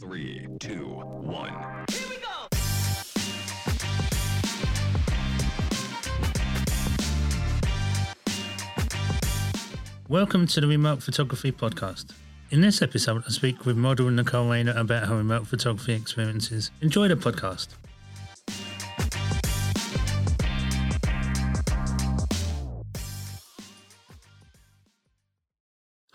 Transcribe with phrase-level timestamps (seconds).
[0.00, 1.84] Three, two, one.
[1.90, 2.48] Here we go.
[10.08, 12.12] Welcome to the Remote Photography Podcast.
[12.50, 16.70] In this episode, I speak with model Nicole Rayner about her remote photography experiences.
[16.80, 17.68] Enjoy the podcast.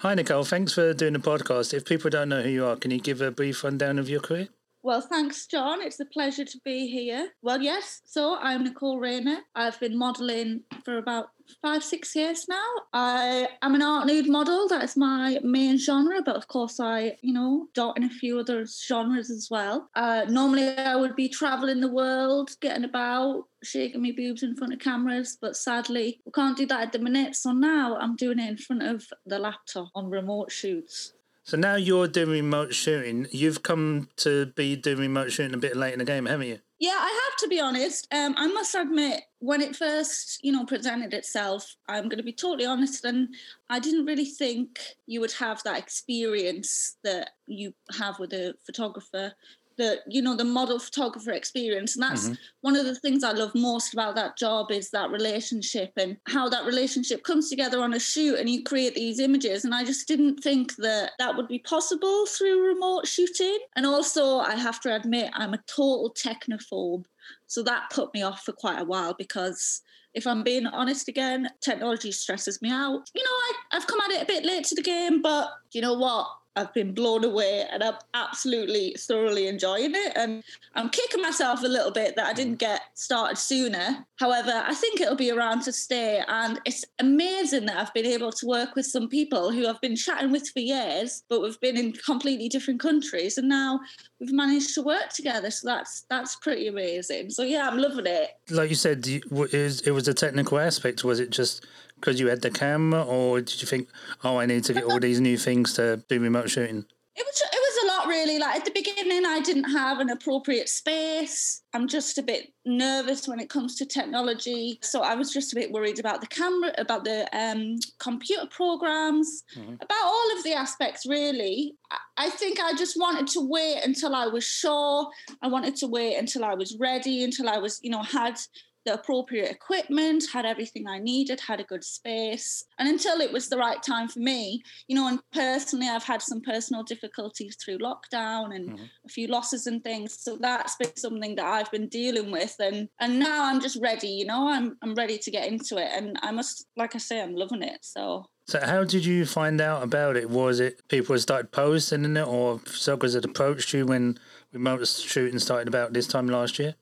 [0.06, 0.44] Hi, Nicole.
[0.44, 1.74] Thanks for doing the podcast.
[1.74, 4.20] If people don't know who you are, can you give a brief rundown of your
[4.20, 4.50] career?
[4.86, 5.82] Well, thanks, John.
[5.82, 7.30] It's a pleasure to be here.
[7.42, 9.40] Well, yes, so I'm Nicole Rayner.
[9.56, 12.68] I've been modelling for about five, six years now.
[12.94, 14.68] I am an art nude model.
[14.68, 18.38] That is my main genre, but of course, I, you know, dot in a few
[18.38, 19.90] other genres as well.
[19.96, 24.72] Uh, normally, I would be traveling the world, getting about, shaking my boobs in front
[24.72, 27.36] of cameras, but sadly, we can't do that at the minute.
[27.36, 31.15] So now I'm doing it in front of the laptop on remote shoots.
[31.46, 33.28] So now you're doing remote shooting.
[33.30, 36.60] You've come to be doing remote shooting a bit late in the game, haven't you?
[36.80, 38.08] Yeah, I have to be honest.
[38.12, 42.34] Um, I must admit, when it first, you know, presented itself, I'm going to be
[42.34, 43.30] totally honest, and
[43.70, 49.34] I didn't really think you would have that experience that you have with a photographer
[49.78, 52.38] the you know the model photographer experience and that's Mhm.
[52.62, 56.48] one of the things i love most about that job is that relationship and how
[56.50, 60.08] that relationship comes together on a shoot and you create these images and i just
[60.08, 64.96] didn't think that that would be possible through remote shooting and also i have to
[64.96, 67.06] admit i'm a total technophobe
[67.48, 69.82] so that put me off for quite a while because
[70.14, 73.02] if I'm being honest again, technology stresses me out.
[73.14, 75.82] You know, I, I've come at it a bit late to the game, but you
[75.82, 76.28] know what?
[76.56, 80.14] I've been blown away and I'm absolutely thoroughly enjoying it.
[80.16, 84.06] And I'm kicking myself a little bit that I didn't get started sooner.
[84.18, 86.24] However, I think it'll be around to stay.
[86.28, 89.96] And it's amazing that I've been able to work with some people who I've been
[89.96, 93.38] chatting with for years, but we've been in completely different countries.
[93.38, 93.82] And now
[94.20, 95.52] we've managed to work together.
[95.52, 97.32] So that's that's pretty amazing.
[97.32, 98.30] So yeah, I'm loving it.
[98.50, 101.04] Like you said, it was a technical aspect.
[101.04, 101.66] Was it just
[102.06, 103.90] because you had the camera, or did you think,
[104.24, 106.86] oh, I need to get all these new things to do remote shooting?
[107.18, 108.38] It was it was a lot really.
[108.40, 111.64] Like at the beginning, I didn't have an appropriate space.
[111.74, 115.56] I'm just a bit nervous when it comes to technology, so I was just a
[115.56, 119.76] bit worried about the camera, about the um, computer programs, Mhm.
[119.82, 121.06] about all of the aspects.
[121.08, 121.76] Really,
[122.18, 125.10] I think I just wanted to wait until I was sure.
[125.42, 128.38] I wanted to wait until I was ready, until I was, you know, had
[128.86, 133.50] the appropriate equipment, had everything I needed, had a good space, and until it was
[133.50, 137.80] the right time for me you know, and personally, I've had some personal difficulties through
[137.80, 138.90] lockdown and Mhm.
[139.06, 140.18] a few losses and things.
[140.20, 144.10] So that's been something that I've been dealing with, and and now I'm just ready.
[144.10, 147.22] You know, I'm I'm ready to get into it, and I must, like I say,
[147.22, 147.80] I'm loving it.
[147.82, 150.30] So So, how did you find out about it?
[150.30, 154.20] Was it people started posting in it, or photographers had approached you when
[154.54, 156.76] remote shooting started about this time last year?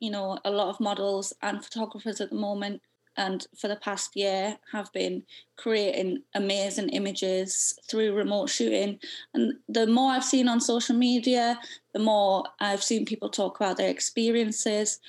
[0.00, 2.82] You know, a lot of models and photographers at the moment
[3.16, 5.22] and for the past year have been
[5.56, 8.98] creating amazing images through remote shooting.
[9.32, 11.58] And the more I've seen on social media,
[11.94, 15.00] the more I've seen people talk about their experiences.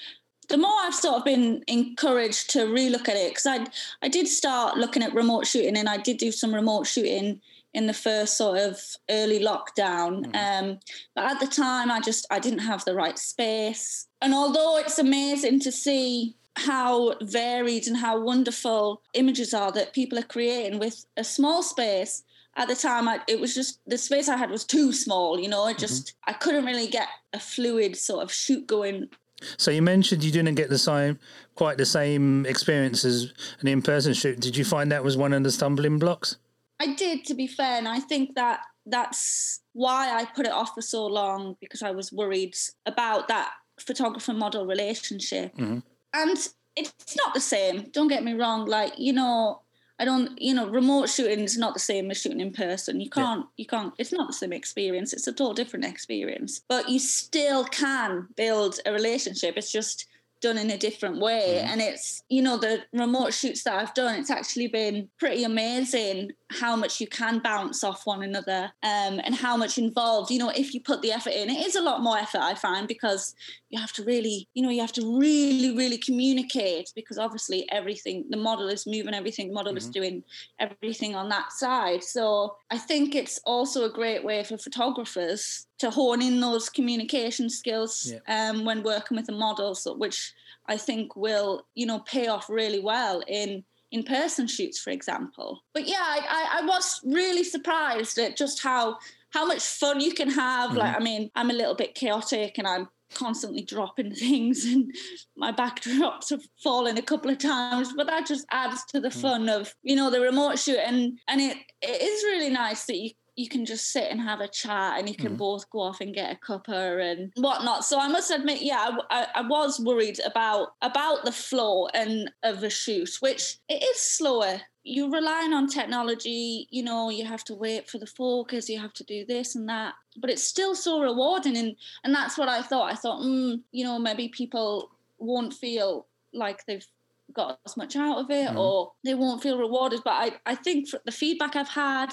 [0.47, 3.67] The more I've sort of been encouraged to relook at it because I
[4.01, 7.41] I did start looking at remote shooting and I did do some remote shooting
[7.73, 8.79] in the first sort of
[9.09, 10.35] early lockdown.
[10.35, 10.79] Um,
[11.15, 14.07] but at the time, I just I didn't have the right space.
[14.21, 20.17] And although it's amazing to see how varied and how wonderful images are that people
[20.17, 22.23] are creating with a small space.
[22.55, 25.39] At the time, I, it was just the space I had was too small.
[25.39, 29.09] You know, I just I couldn't really get a fluid sort of shoot going.
[29.57, 31.19] So, you mentioned you didn't get the same,
[31.53, 34.39] quite the same experience as an in person shoot.
[34.39, 36.37] Did you find that was one of the stumbling blocks?
[36.79, 40.73] I did, to be fair, and I think that that's why I put it off
[40.73, 42.55] for so long because I was worried
[42.85, 45.55] about that photographer model relationship.
[45.55, 45.83] Mhm.
[46.13, 47.89] And it's not the same.
[47.91, 48.65] Don't get me wrong.
[48.65, 49.61] Like you know,
[49.99, 50.39] I don't.
[50.41, 53.01] You know, remote shooting is not the same as shooting in person.
[53.01, 53.45] You can't.
[53.57, 53.93] You can't.
[53.97, 55.13] It's not the same experience.
[55.13, 56.61] It's a total different experience.
[56.69, 59.57] But you still can build a relationship.
[59.57, 60.05] It's just
[60.41, 64.19] done in a different way and it's you know the remote shoots that I've done
[64.19, 69.35] it's actually been pretty amazing how much you can bounce off one another um, and
[69.35, 72.01] how much involved you know if you put the effort in it is a lot
[72.01, 73.35] more effort I find because
[73.69, 78.25] you have to really you know you have to really really communicate because obviously everything
[78.29, 79.93] the model is moving everything the model is Mhm.
[79.93, 80.23] doing
[80.59, 85.89] everything on that side so I think it's also a great way for photographers to
[85.89, 88.49] hone in those communication skills Yeah.
[88.49, 90.33] um, when working with the models so, which
[90.69, 95.63] I think will, you know, pay off really well in in person shoots, for example.
[95.73, 98.97] But yeah, I, I, was really surprised at just how
[99.31, 100.73] how much fun you can have.
[100.73, 101.01] Like, mm-hmm.
[101.01, 104.93] I mean, I'm a little bit chaotic and I'm constantly dropping things and
[105.35, 109.21] my backdrops have fallen a couple of times but that just adds to the mm.
[109.21, 112.97] fun of you know the remote shoot and and it it is really nice that
[112.97, 116.01] you you can just sit and have a chat and you can both go off
[116.01, 117.85] and get a cuppa and whatnot.
[117.85, 122.31] So i must admit yeah I, I, I was worried about about the flow and
[122.43, 124.59] of a shoot which it is slower.
[124.83, 128.93] You're relying on technology you know you have to wait for the focus you have
[128.93, 131.55] to do this and that but it's still so rewarding.
[131.57, 132.91] And and that's what i thought.
[132.91, 134.89] I thought mm, you know maybe people
[135.19, 136.85] won't feel like they've
[137.33, 140.01] got as much out of it or they won't feel rewarded.
[140.03, 142.11] But i i think the feedback i've had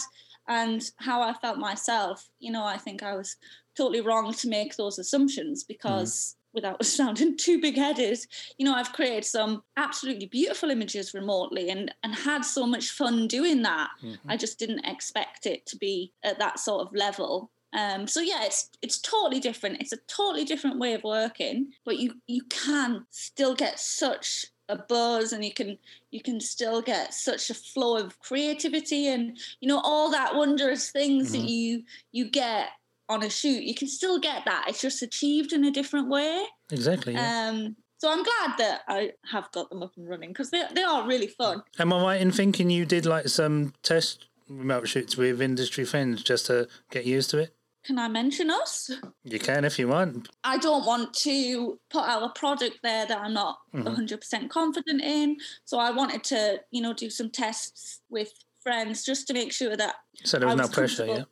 [0.49, 3.37] and how i felt myself you know i think i was
[3.77, 8.19] totally wrong to make those assumptions because without sounding too big-headed
[8.59, 13.27] you know i've created some absolutely beautiful images remotely and and had so much fun
[13.27, 13.91] doing that.
[14.29, 17.51] I just didn't expect it to be at that sort of level.
[17.73, 19.81] Um, so yeah, it's it's totally different.
[19.81, 24.77] It's a totally different way of working, but you you can still get such a
[24.77, 25.79] buzz, and you can
[26.11, 30.91] you can still get such a flow of creativity, and you know all that wondrous
[30.91, 31.83] things that you
[32.13, 32.69] you get
[33.09, 33.63] on a shoot.
[33.63, 34.67] You can still get that.
[34.69, 36.45] It's just achieved in a different way.
[36.71, 37.13] Exactly.
[37.13, 37.51] Yeah.
[37.51, 40.83] Um, so I'm glad that I have got them up and running because they they
[40.83, 41.63] are really fun.
[41.79, 46.23] Am I right in thinking you did like some test remote shoots with industry friends
[46.23, 47.55] just to get used to it?
[47.85, 48.91] Can I mention us?
[49.25, 50.29] You can if you want.
[50.43, 53.89] I don't want to put out a product there that I'm not Mm-hmm.
[54.05, 55.37] 100% confident in.
[55.65, 58.33] So I wanted to, you know, do some tests with
[58.63, 61.25] friends just to make sure that So there was I no pressure, yeah.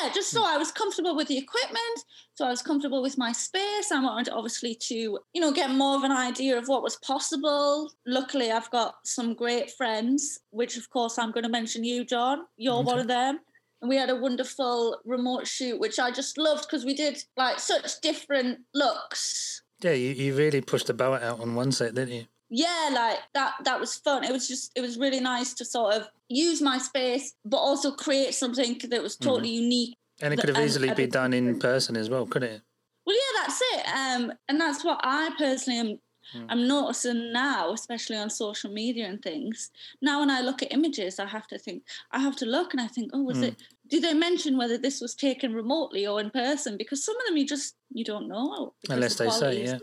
[0.00, 1.98] yeah, just so I was comfortable with the equipment,
[2.34, 3.92] so I was comfortable with my space.
[3.92, 7.92] I wanted obviously to, you know, get more of an idea of what was possible.
[8.06, 12.46] Luckily, I've got some great friends, which of course I'm going to mention you, John.
[12.56, 13.40] You're one of them.
[13.82, 17.58] And we had a wonderful remote shoot, which I just loved because we did like
[17.58, 19.62] such different looks.
[19.82, 22.26] Yeah, you, you really pushed the boat out on one set, didn't you?
[22.48, 24.24] Yeah, like that that was fun.
[24.24, 27.90] It was just it was really nice to sort of use my space, but also
[27.90, 31.58] create something that was totally unique And it could have easily be everything done in
[31.58, 32.62] person as well, couldn't it?
[33.06, 33.88] Well, yeah, that's it.
[33.88, 35.98] Um, and that's what I personally am.
[36.32, 36.46] Hmm.
[36.48, 39.70] I'm noticing now, especially on social media and things.
[40.00, 41.82] Now, when I look at images, I have to think.
[42.10, 43.44] I have to look and I think, oh, was Hmm.
[43.44, 43.56] it?
[43.88, 46.76] Do they mention whether this was taken remotely or in person?
[46.76, 49.78] Because some of them you just you don't know Unless the they say, yeah.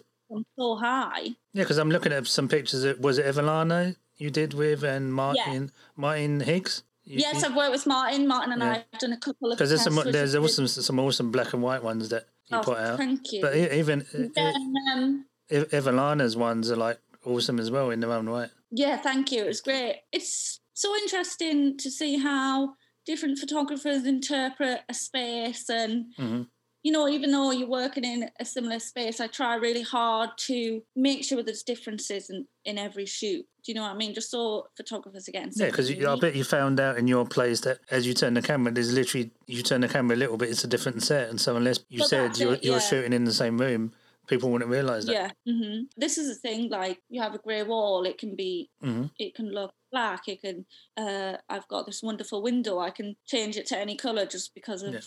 [0.58, 1.36] so high.
[1.54, 2.84] Yeah, because I'm looking at some pictures.
[2.84, 6.84] Of, was it Evelana you did with and Martin Martin Higgs?
[7.04, 8.28] You- yes, I've worked with Martin.
[8.28, 8.72] Martin and Yeah.
[8.72, 9.58] I have done a couple of.
[9.58, 12.66] Because there's some there's also some, some awesome black and white ones that you good.
[12.66, 12.98] put Oh, out.
[12.98, 13.42] Thank you.
[13.42, 14.06] But even
[14.36, 18.50] Then, um, E- Evelana's ones are like awesome as well in their own right.
[18.72, 19.44] Yeah, thank you.
[19.44, 19.98] It was great.
[20.12, 22.74] It's so interesting to see how
[23.06, 26.48] different photographers interpret a space and Mhm.
[26.82, 30.82] you know, even though you're working in a similar space, I try really hard to
[30.96, 33.46] make sure there's differences in, in every shoot.
[33.66, 34.14] Do you know what I mean?
[34.14, 37.80] Just so photographers getting Yeah, because I bet you found out in your place that
[37.92, 40.64] as you turn the camera, there's literally you turn the camera a little bit, it's
[40.64, 43.34] a different set, and so unless you But said you're, it, you're shooting in the
[43.34, 43.92] same room,
[44.30, 45.14] people wouldn't realise that.
[45.14, 45.32] Yeah.
[45.54, 46.70] hmm This is the thing.
[46.70, 49.12] Like you have a grey wall, it can be, Mhm.
[49.20, 50.28] it can look black.
[50.28, 50.66] It can.
[50.96, 52.80] Uh, I've got this wonderful window.
[52.80, 55.02] I can change it to any color just because of Yeah.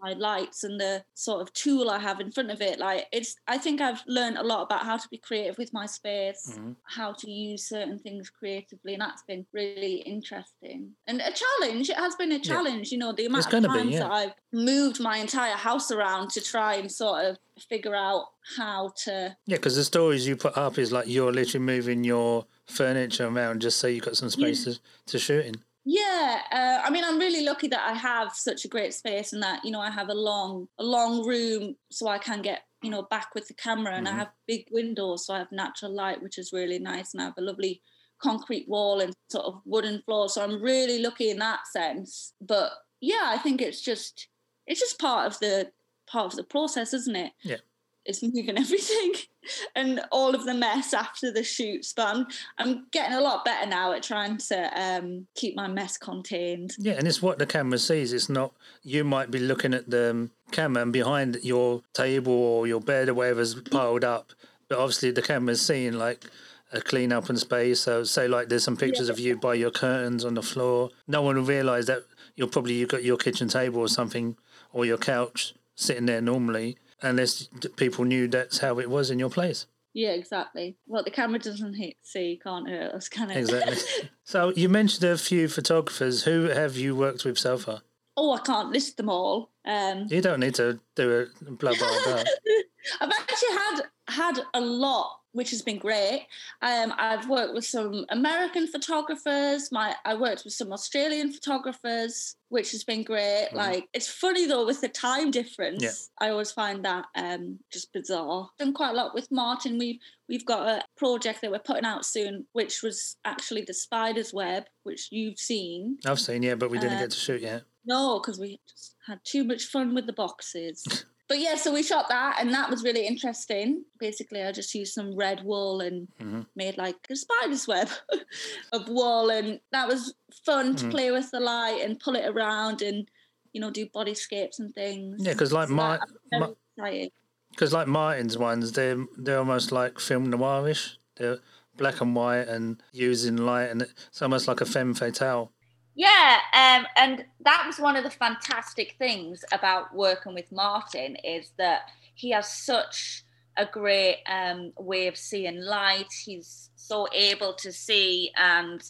[0.00, 2.78] My lights and the sort of tool I have in front of it.
[2.78, 3.34] Like it's.
[3.46, 6.76] I think I've learned a lot about how to be creative with my space, Mhm.
[6.84, 11.90] how to use certain things creatively, and that's been really interesting and a challenge.
[11.90, 12.92] It has been a challenge.
[12.92, 13.98] You know, the amount It's of gonna be, times yeah.
[14.00, 18.24] that I've moved my entire house around to try and sort of figure out
[18.56, 22.46] how to Yeah, because the stories you put up is like you're literally moving your
[22.66, 25.54] furniture around just so you've got some space to, to shoot in.
[25.84, 29.42] Yeah, uh, I mean, I'm really lucky that I have such a great space and
[29.42, 32.90] that you know I have a long, a long room, so I can get you
[32.90, 36.22] know back with the camera, and I have big windows, so I have natural light,
[36.22, 37.82] which is really nice, and I have a lovely
[38.22, 42.32] concrete wall and sort of wooden floor, so I'm really lucky in that sense.
[42.40, 44.28] But yeah, I think it's just
[44.66, 45.72] it's just part of the
[46.06, 47.32] part of the process, isn't it?
[47.42, 47.56] Yeah.
[48.04, 49.12] It's moving everything
[49.76, 51.92] and all of the mess after the shoots.
[51.92, 52.26] But I'm,
[52.58, 56.74] I'm getting a lot better now at trying to um, keep my mess contained.
[56.78, 58.12] Yeah, and it's what the camera sees.
[58.12, 62.66] It's not you might be looking at the um, camera and behind your table or
[62.66, 64.32] your bed or whatever's piled up,
[64.68, 66.24] but obviously the camera's seeing like
[66.72, 67.80] a clean up and space.
[67.80, 70.90] So say like there's some pictures of you by your curtains on the floor.
[71.06, 72.04] No one will realise that
[72.34, 74.36] you're probably you've got your kitchen table or something
[74.72, 79.30] or your couch sitting there normally, unless people knew that's how it was in your
[79.30, 79.66] place.
[79.94, 80.76] Yeah, exactly.
[80.86, 83.36] What the camera doesn't hit, see can't hurt us, can it?
[83.36, 83.76] Exactly.
[84.24, 86.24] so you mentioned a few photographers.
[86.24, 87.82] Who have you worked with so far?
[88.16, 89.50] oh, I can't list them all.
[89.64, 92.22] Um, You don't need to do a blah blah blah.
[93.00, 96.26] I've actually had had a lot, which has been great.
[96.60, 99.70] Um, I've worked with some American photographers.
[99.72, 103.48] My I worked with some Australian photographers, which has been great.
[103.52, 103.56] Mhm.
[103.56, 105.82] Like it's funny though with the time difference.
[105.82, 106.26] Yeah.
[106.26, 108.50] I always find that um, just bizarre.
[108.58, 109.78] Done quite a lot with Martin.
[109.78, 114.32] We've we've got a project that we're putting out soon, which was actually the Spider's
[114.34, 115.98] Web, which you've seen.
[116.06, 117.62] I've seen, yeah, but we didn't Uh, get to shoot yet.
[117.84, 120.84] No, because we just had too much fun with the boxes.
[121.32, 123.84] but yeah, so we shot that, and that was really interesting.
[123.98, 126.46] Basically, I just used some red wool and Mhm.
[126.54, 127.88] made like a spider's web
[128.72, 130.12] of wool, and that was
[130.44, 130.90] fun to Mhm.
[130.90, 133.10] play with the light and pull it around and
[133.54, 135.24] you know do bodyscapes and things.
[135.24, 137.10] Yeah, because like So my, that- very my exciting.
[137.52, 140.96] because like Martin's ones, they're they're almost like film noirish.
[141.16, 141.38] They're
[141.78, 145.50] black and white and using light, and it's almost like a femme fatale.
[145.94, 151.52] Yeah, um, and that was one of the fantastic things about working with Martin is
[151.58, 151.82] that
[152.14, 153.24] he has such
[153.58, 156.12] a great um, way of seeing light.
[156.24, 158.82] He's so able to see and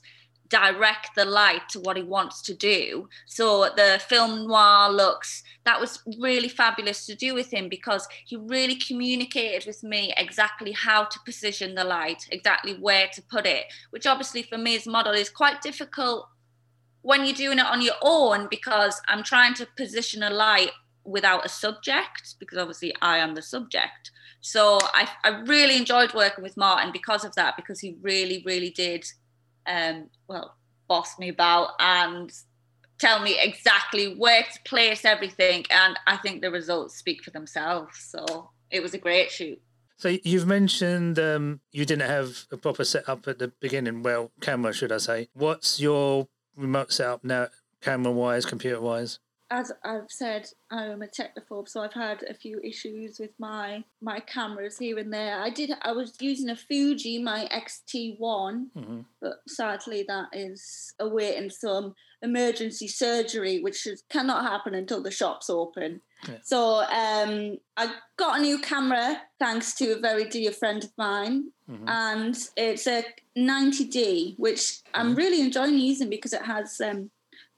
[0.48, 3.08] direct the light to what he wants to do.
[3.26, 8.36] So the film noir looks that was really fabulous to do with him because he
[8.36, 13.64] really communicated with me exactly how to position the light, exactly where to put it,
[13.90, 16.28] which obviously for me as a model is quite difficult
[17.02, 20.70] when you're doing it on your own because I'm trying to position a light
[21.04, 24.10] without a subject because obviously I am the subject.
[24.40, 28.70] So I, I really enjoyed working with Martin because of that because he really really
[28.70, 29.04] did
[29.66, 30.56] um well
[30.88, 32.32] boss me about and
[32.98, 37.98] tell me exactly where to place everything and I think the results speak for themselves.
[37.98, 39.60] So it was a great shoot.
[39.96, 44.02] So you've mentioned um, you didn't have a proper setup at the beginning.
[44.02, 45.28] Well, camera, should I say?
[45.32, 47.48] What's your remote setup now,
[47.80, 49.18] camera wise, computer wise?
[49.52, 54.18] as I've said, I'm a technophobe, so I've had a few issues with my my
[54.20, 55.38] cameras here and there.
[55.38, 55.70] I did.
[55.82, 62.88] I was using a Fuji, my XT1, hmm but sadly that is awaiting some emergency
[62.88, 66.00] surgery, which is, cannot happen until the shop's open.
[66.28, 66.38] Yeah.
[66.42, 71.50] So um, I got a new camera thanks to a very dear friend of mine,
[71.66, 73.04] hmm and it's a
[73.36, 75.16] 90D, which I'm Mhm.
[75.16, 77.10] really enjoying using because it has um,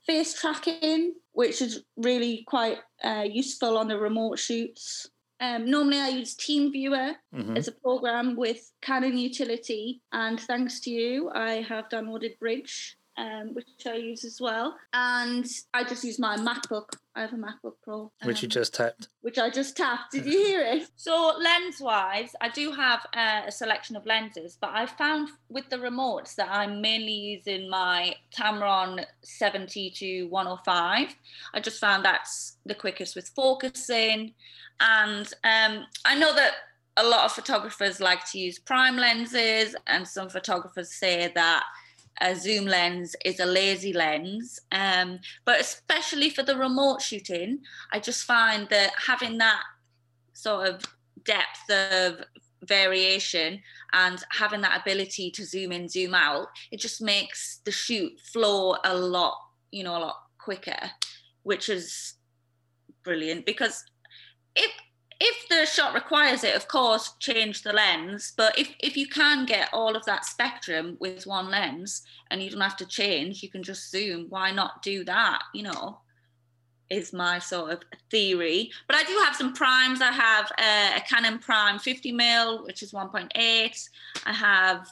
[0.06, 5.10] face tracking, which is really quite uh, useful on the remote shoots.
[5.40, 10.90] Um, normally, I use TeamViewer hmm as a program with Canon Utility, and thanks to
[10.90, 14.76] you, I have downloaded Bridge, um, which I use as well.
[14.92, 16.86] And I just use my MacBook.
[17.14, 19.08] I have a MacBook Pro, Which you um, just tapped.
[19.20, 20.12] which I just tapped.
[20.12, 20.88] Did you hear it?
[20.96, 25.68] So lens wise, I do have uh, a selection of lenses, but I found with
[25.68, 31.14] the remotes that I'm mainly using my Tamron 70 to 105.
[31.52, 34.34] I just found that's the quickest with focusing.
[34.80, 36.54] And um, I know that
[36.96, 41.64] a lot of photographers like to use prime lenses, and some photographers say that
[42.20, 44.60] a zoom lens is a lazy lens.
[44.72, 47.60] Um, but especially for the remote shooting,
[47.92, 49.62] I just find that having that
[50.32, 50.82] sort of
[51.24, 52.20] depth of
[52.62, 53.60] variation
[53.92, 58.76] and having that ability to zoom in, zoom out, it just makes the shoot flow
[58.84, 59.36] a lot,
[59.70, 60.90] you know, a lot quicker,
[61.42, 62.14] which is
[63.02, 63.84] brilliant because
[64.56, 64.70] if
[65.26, 68.34] if the shot requires it, of course, change the lens.
[68.36, 72.50] But if, if you can get all of that spectrum with one lens and you
[72.50, 74.26] don't have to change, you can just zoom.
[74.28, 75.42] Why not do that?
[75.54, 75.98] You know,
[76.90, 78.70] is my sort of theory.
[78.86, 80.02] But I do have some primes.
[80.02, 83.88] I have uh, a Canon Prime 50 mil, which is 1.8.
[84.26, 84.86] I have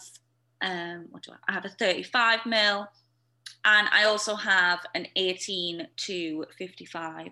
[0.63, 2.89] um, what do I, I have a 35 mil,
[3.65, 7.29] and I also have an 18 to 55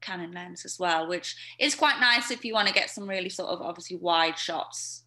[0.00, 3.28] Canon lens as well, which is quite nice if you want to get some really
[3.28, 5.04] sort of obviously wide shots.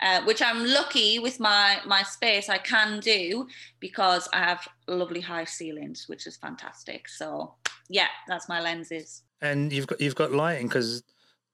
[0.00, 3.46] Uh, which I'm lucky with my my space I can do
[3.78, 7.08] because I have lovely high ceilings, which is fantastic.
[7.08, 7.54] So
[7.88, 9.22] yeah, that's my lenses.
[9.40, 11.04] And you've got you've got lighting because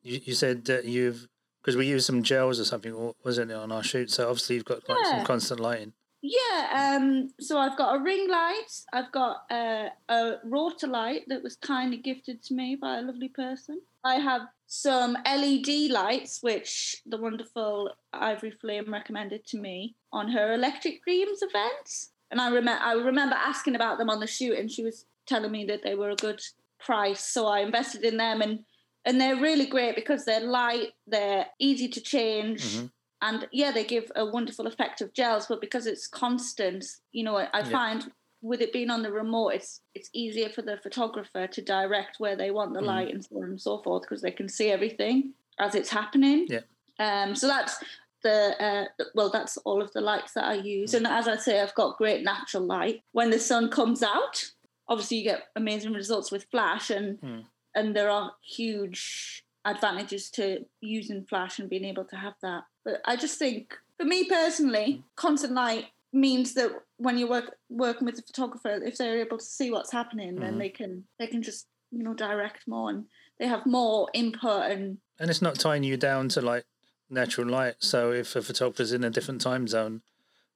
[0.02, 1.28] you, you said that you've
[1.60, 4.10] because we used some gels or something, wasn't it on our shoot?
[4.10, 5.92] So obviously you've got like some constant lighting.
[6.20, 11.54] Yeah, um, so I've got a ring light, I've got a, a Rotolight that was
[11.56, 13.80] kindly gifted to me by a lovely person.
[14.04, 20.54] I have some LED lights, which the wonderful Ivory Flame recommended to me on her
[20.54, 22.06] Electric Dreams event.
[22.30, 25.64] And I, I remember asking about them on the shoot, and she was telling me
[25.66, 26.40] that they were a good
[26.80, 27.24] price.
[27.24, 28.64] So I invested in them, and,
[29.04, 32.90] and they're really great because they're light, they're easy to change Mhm.
[33.22, 37.36] And yeah they give a wonderful effect of gels but because it's constant you know
[37.36, 37.64] i, I Yeah.
[37.70, 42.20] find with it being on the remote, it's it's easier for the photographer to direct
[42.20, 42.86] where they want the Mhm.
[42.86, 46.46] light and so on and so forth because they can see everything as it's happening.
[46.48, 46.60] Yeah.
[47.00, 47.34] Um.
[47.34, 47.82] So that's
[48.22, 48.84] the uh,
[49.16, 50.98] well, that's all of the lights that I use, Mm.
[50.98, 53.02] and as I say, I've got great natural light.
[53.10, 54.52] When the sun comes out,
[54.86, 57.44] obviously you get amazing results with flash, and Mm.
[57.74, 62.64] and there are huge advantages to using flash and being able to have that.
[62.84, 68.06] But I just think, for me personally, constant light means that when you work working
[68.06, 70.58] with the photographer, if they're able to see what's happening, then Mhm.
[70.58, 73.06] they can they can just you know direct more and
[73.38, 76.64] they have more input and And it's not tying you down to like
[77.10, 77.76] natural light.
[77.80, 80.02] So if a photographer's in a different time zone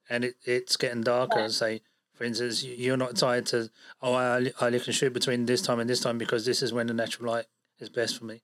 [0.08, 1.48] and it, it's getting darker, Yeah.
[1.48, 1.82] say,
[2.14, 5.80] for instance, you- you're not tied to, oh, I I can shoot between this time
[5.80, 7.46] and this time because this is when the natural light
[7.78, 8.42] is best for me.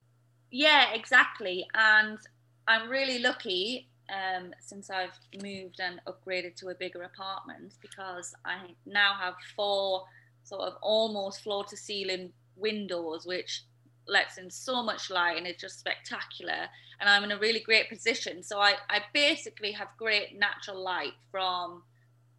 [0.51, 1.67] Yeah, exactly.
[1.75, 2.19] And
[2.67, 8.71] I'm really lucky um, since I've moved and upgraded to a bigger apartment because I
[8.87, 10.05] now have four
[10.45, 13.65] sort of almost floor to ceiling windows, which
[14.07, 16.69] lets in so much light and it's just spectacular.
[17.01, 18.43] And I'm in a really great position.
[18.43, 21.83] So I, I basically have great natural light from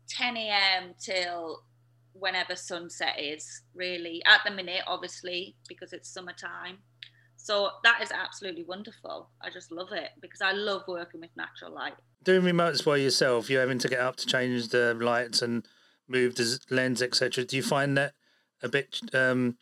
[0.10, 0.96] 10 a.m.
[1.00, 1.64] till
[2.14, 4.22] whenever sunset is, really.
[4.26, 6.80] At the minute, obviously, because it's summertime.
[7.42, 9.30] So that is absolutely wonderful.
[9.42, 11.94] I just love it because I love working with natural light.
[12.22, 15.66] Doing remotes by yourself, you're having to get up to change the lights and
[16.08, 17.46] move the lens, etc.
[17.46, 18.14] Do you find that
[18.62, 19.58] a bit um,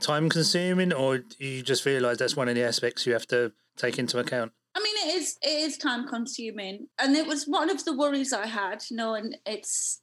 [0.00, 3.52] time consuming or do you just realise that's one of the aspects you have to
[3.76, 4.52] take into account?
[4.74, 8.32] I mean, it is it is time consuming, and it was one of the worries
[8.32, 8.84] I had.
[8.90, 10.02] You know, and it's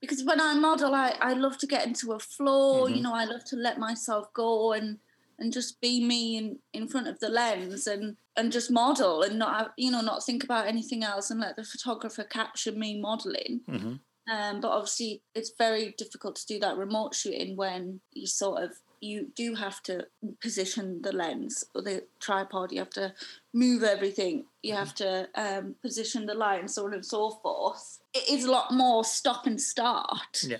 [0.00, 2.86] because when I model, I I love to get into a flow.
[2.88, 3.02] You Mhm.
[3.02, 4.98] know, I love to let myself go and
[5.38, 9.38] and just be me in in front of the lens and and just model and
[9.38, 13.60] not you know not think about anything else and let the photographer capture me modeling.
[13.66, 13.94] hmm
[14.30, 18.70] Um, but obviously, it's very difficult to do that remote shooting when you sort of
[19.02, 20.06] you do have to
[20.40, 22.70] position the lens or the tripod.
[22.70, 23.12] You have to
[23.52, 24.44] move everything.
[24.62, 27.98] You have to um, position the light and so on and so forth.
[28.14, 30.44] It is a lot more stop and start.
[30.46, 30.58] Yeah.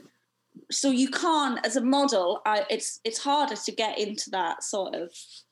[0.70, 4.94] So you can't, as a model, I, it's it's harder to get into that sort
[4.94, 5.10] of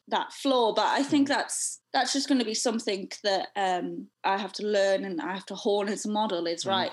[0.09, 4.37] that floor But I think that's that's just going to be something that um, I
[4.39, 6.47] have to learn and I have to hone as a model.
[6.47, 6.71] Is Mhm.
[6.71, 6.93] right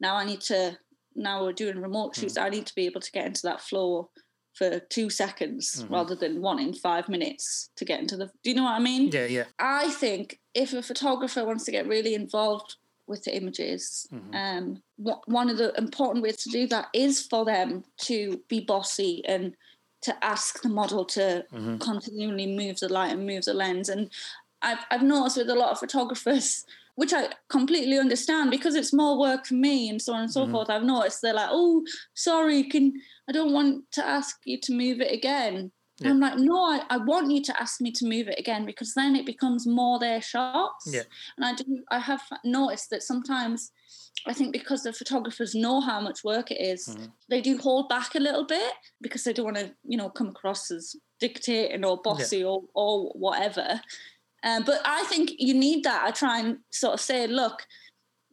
[0.00, 0.78] now I need to
[1.14, 2.36] now we're doing remote shoots.
[2.38, 4.08] I need to be able to get into that floor
[4.54, 5.90] for two seconds Mhm.
[5.90, 8.26] rather than one in five minutes to get into the.
[8.42, 9.10] Do you know what I mean?
[9.12, 9.44] Yeah, yeah.
[9.58, 14.34] I think if a photographer wants to get really involved with the images, Mhm.
[14.34, 14.82] um,
[15.26, 19.54] one of the important ways to do that is for them to be bossy and
[20.02, 21.80] to ask the model to Mhm.
[21.80, 23.88] continually move the light and move the lens.
[23.88, 24.10] And
[24.62, 26.64] I've, I've noticed with a lot of photographers,
[26.96, 30.46] which I completely understand because it's more work for me and so on and so
[30.46, 30.50] Mhm.
[30.50, 30.70] forth.
[30.70, 32.92] I've noticed they're like, oh, sorry, can
[33.28, 35.72] I don't want to ask you to move it again.
[35.98, 36.10] Yeah.
[36.10, 38.94] I'm like, no, I, I want you to ask me to move it again because
[38.94, 40.92] then it becomes more their shots.
[40.92, 41.02] Yeah.
[41.36, 43.70] And I do I have noticed that sometimes
[44.26, 47.12] I think because the photographers know how much work it is, Mhm.
[47.28, 50.28] they do hold back a little bit because they don't want to, you know, come
[50.28, 53.80] across as dictating or bossy or, or whatever.
[54.42, 56.04] Um, but I think you need that.
[56.04, 57.66] I try and sort of say, look,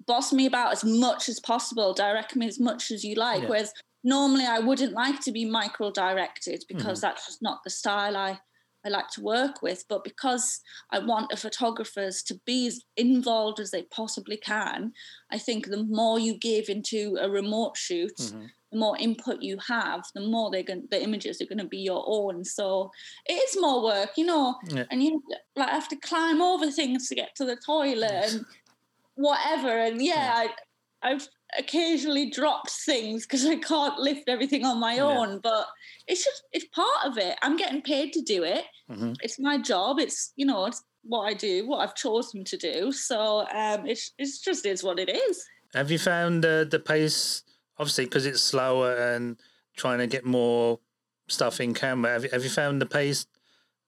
[0.07, 3.43] boss me about as much as possible, direct me as much as you like.
[3.43, 3.49] Yeah.
[3.49, 7.01] Whereas normally I wouldn't like to be micro directed because Mhm.
[7.01, 8.39] that's just not the style I,
[8.83, 9.85] I like to work with.
[9.87, 10.59] But because
[10.89, 14.93] I want the photographers to be as involved as they possibly can,
[15.29, 18.49] I think the more you give into a remote shoot, Mhm.
[18.71, 21.79] the more input you have, the more they're going the images are going to be
[21.79, 22.43] your own.
[22.45, 22.89] So
[23.27, 24.85] it is more work, you know, Yeah.
[24.89, 25.21] and you
[25.55, 28.45] like have to climb over things to get to the toilet and
[29.15, 29.77] whatever.
[29.77, 30.55] And yeah, I,
[31.03, 35.03] I've occasionally dropped things because I can't lift everything on my Yeah.
[35.03, 35.67] own, but
[36.07, 37.37] it's just it's part of it.
[37.41, 38.65] I'm getting paid to do it.
[38.89, 39.15] Mhm.
[39.21, 39.99] It's my job.
[39.99, 42.91] It's you know it's what I do, what I've chosen to do.
[42.91, 45.43] So um, it's it's just is what it is.
[45.73, 47.43] Have you found uh, the pace,
[47.79, 49.37] obviously, because it's slower and
[49.75, 50.79] trying to get more
[51.27, 52.11] stuff in camera?
[52.11, 53.25] Have you, have you found the pace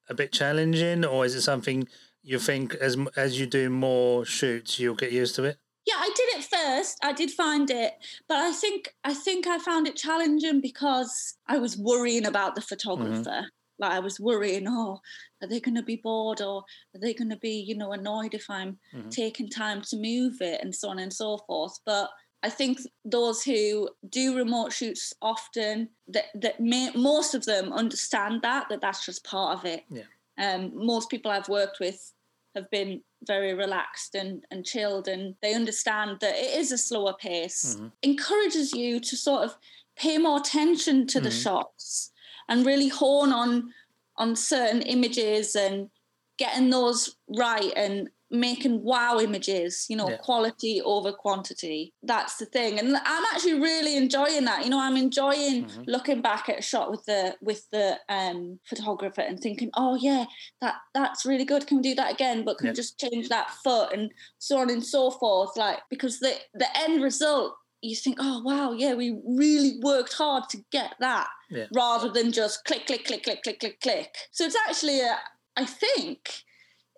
[0.10, 1.88] a bit challenging, or is it something
[2.24, 5.58] you think as as you do more shoots, you'll get used to it?
[5.86, 6.98] Yeah, I did it first.
[7.04, 7.94] I did find it,
[8.30, 12.62] but I think I think I found it challenging because I was worrying about the
[12.62, 13.48] photographer.
[13.80, 15.02] Like I was worrying, oh,
[15.42, 18.34] are they going to be bored or are they going to be, you know, annoyed
[18.34, 19.10] if I'm Mhm.
[19.12, 21.78] taking time to move it and so on and so forth.
[21.86, 22.10] But
[22.44, 28.42] I think those who do remote shoots often, that that may, most of them understand
[28.44, 29.84] that that that's just part of it.
[29.90, 30.04] Yeah.
[30.38, 32.14] Um, most people I've worked with
[32.56, 37.14] have been very relaxed and, and chilled and they understand that it is a slower
[37.14, 37.92] pace Mhm.
[38.04, 39.56] encourages you to sort of
[39.96, 41.44] pay more attention to the Mhm.
[41.44, 42.12] shots
[42.50, 43.74] and really hone on
[44.18, 45.90] on certain images and
[46.38, 50.18] getting those right and making wow images you know Yeah.
[50.18, 54.98] quality over quantity that's the thing and i'm actually really enjoying that you know i'm
[54.98, 55.84] enjoying Mhm.
[55.88, 60.26] looking back at a shot with the with the um photographer and thinking oh yeah
[60.62, 62.72] that that's really good can we do that again but can Yeah.
[62.72, 66.68] we just change that foot and so on and so forth like because the the
[66.78, 71.68] end result you think oh wow yeah we really worked hard to get that Yeah.
[71.72, 75.20] rather than just click click click click click click click so it's actually a,
[75.56, 76.20] i think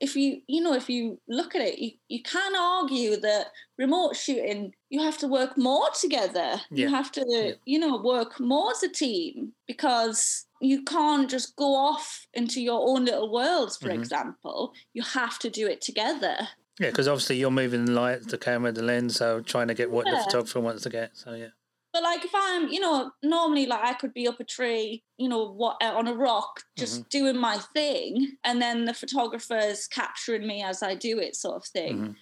[0.02, 4.16] if you you know if you look at it you, you can argue that remote
[4.16, 7.52] shooting you have to work more together you have to Yeah.
[7.66, 12.82] you know work more as a team because you can't just go off into your
[12.90, 13.96] own little worlds for Mhm.
[14.00, 16.36] example you have to do it together
[16.80, 19.90] Yeah, because obviously you're moving the light, the camera, the lens, so trying to get
[19.92, 21.16] what the photographer wants to get.
[21.16, 21.52] So yeah,
[21.96, 25.30] But like if I'm, you know, normally like I could be up a tree, you
[25.30, 27.08] know, what uh, on a rock, just Mm-hmm.
[27.18, 31.64] doing my thing, and then the photographer's capturing me as I do it, sort of
[31.66, 31.98] thing.
[32.00, 32.16] Mhm.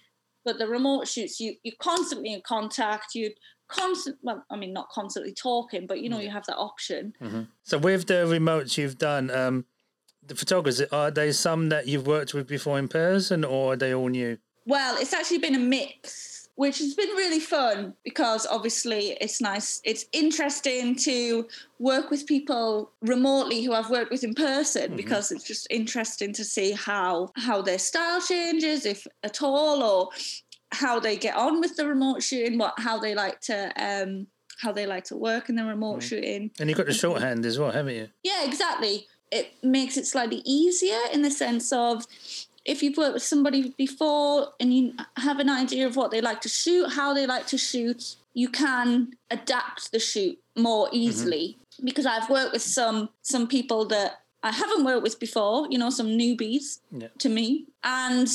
[0.44, 3.16] But the remote shoots, you you're constantly in contact.
[3.16, 3.32] You
[3.66, 6.26] constant, well, I mean, not constantly talking, but you know, Yeah.
[6.26, 7.14] you have that option.
[7.18, 9.64] hmm So with the remotes you've done, um,
[10.24, 13.92] the photographers are they some that you've worked with before in person, or are they
[13.92, 14.38] all new?
[14.66, 19.80] Well, it's actually been a mix, which has been really fun because obviously it's nice.
[19.84, 24.96] It's interesting to work with people remotely who I've worked with in person Mhm.
[24.96, 30.10] because it's just interesting to see how how their style changes, if at all, or
[30.72, 34.26] how they get on with the remote shooting, what how they like to um
[34.58, 36.02] how they like to work in the remote Mhm.
[36.08, 36.50] shooting.
[36.60, 38.08] And you've got the shorthand as well, haven't you?
[38.22, 39.08] Yeah, exactly.
[39.32, 42.06] It makes it slightly easier in the sense of
[42.64, 46.40] if you've worked with somebody before and you have an idea of what they like
[46.42, 50.96] to shoot, how they like to shoot, you can adapt the shoot more mm-hmm.
[50.96, 51.58] easily.
[51.82, 55.90] Because I've worked with some some people that I haven't worked with before, you know,
[55.90, 57.08] some newbies Yeah.
[57.18, 57.66] to me.
[57.82, 58.28] And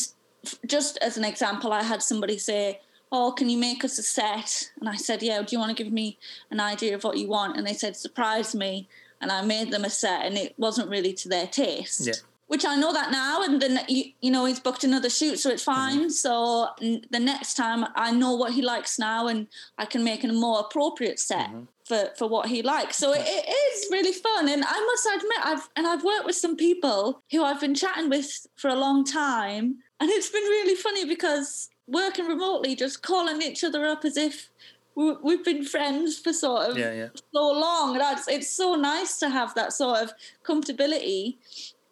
[0.65, 4.71] just as an example, I had somebody say, Oh, can you make us a set?
[4.79, 6.17] And I said, Yeah, do you want to give me
[6.51, 7.57] an idea of what you want?
[7.57, 8.87] And they said, Surprise me
[9.21, 12.07] and I made them a set, and it wasn't really to their taste.
[12.07, 12.13] Yeah.
[12.49, 15.51] Which I know that now, and then you, you know he's booked another shoot, so
[15.51, 16.09] it's fine.
[16.09, 19.45] So n- the next time I know what he likes now, and
[19.77, 21.67] I can make a more appropriate set Mhm.
[21.89, 22.97] for for what he likes.
[22.97, 26.37] So it, it is really fun, and I must admit, I've and I've worked with
[26.37, 29.65] some people who I've been chatting with for a long time,
[29.99, 34.49] and it's been really funny because working remotely, just calling each other up as if
[34.95, 37.09] we- we've been friends for sort of Yeah, yeah.
[37.31, 37.97] so long.
[37.99, 41.37] That's it's so nice to have that sort of comfortability.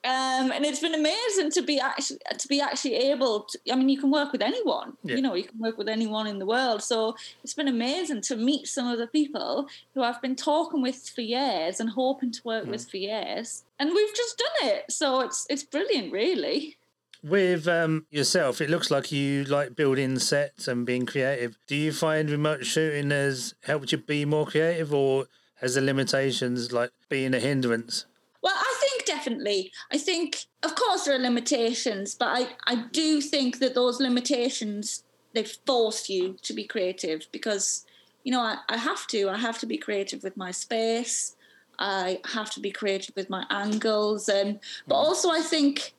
[0.03, 3.59] Um, and it's been amazing to be actually to be actually able to.
[3.71, 4.95] I mean, you can work with anyone.
[5.03, 5.15] Yeah.
[5.17, 6.81] You know, you can work with anyone in the world.
[6.83, 11.09] So it's been amazing to meet some of the people who I've been talking with
[11.09, 12.69] for years and hoping to work Mm.
[12.71, 14.91] with for years, and we've just done it.
[14.91, 16.77] So it's it's brilliant, really.
[17.23, 21.57] With um, yourself, it looks like you like building sets and being creative.
[21.65, 26.71] Do you find remote shooting has helped you be more creative, or has the limitations
[26.71, 28.05] like being a hindrance?
[28.43, 28.86] Well, I think
[29.27, 29.71] definitely.
[29.91, 35.03] I think, of course, there are limitations, but I, I do think that those limitations
[35.33, 37.85] they force you to be creative because,
[38.23, 39.29] you know, I, I have to.
[39.29, 41.35] I have to be creative with my space.
[41.79, 45.93] I have to be creative with my angles, and but also I think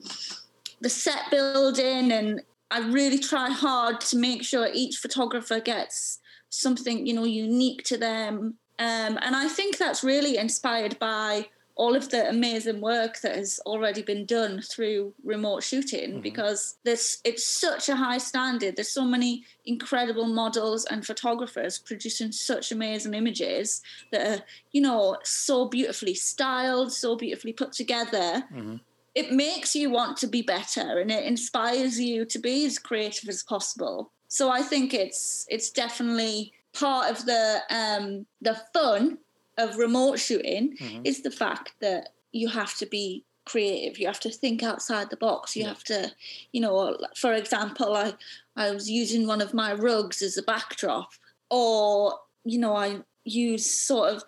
[0.80, 6.18] the set building and I really try hard to make sure each photographer gets
[6.50, 11.94] something you know unique to them um, and I think that's really inspired by all
[11.94, 16.22] of the amazing work that has already been done through remote shooting Mhm.
[16.22, 18.72] because this it's such a high standard.
[18.76, 23.80] There's so many incredible models and photographers producing such amazing images
[24.12, 28.44] that are you know so beautifully styled so beautifully put together.
[28.50, 28.76] Hmm
[29.14, 33.28] it makes you want to be better and it inspires you to be as creative
[33.28, 34.12] as possible.
[34.28, 39.18] So i think it's it's definitely part of the um the fun
[39.58, 41.00] of remote shooting Mhm.
[41.04, 43.98] is the fact that you have to be creative.
[43.98, 45.56] You have to think outside the box.
[45.56, 45.68] You Yeah.
[45.68, 46.12] have to
[46.52, 48.12] you know for example i
[48.56, 51.10] i was using one of my rugs as a backdrop
[51.50, 54.22] or you know i use sort of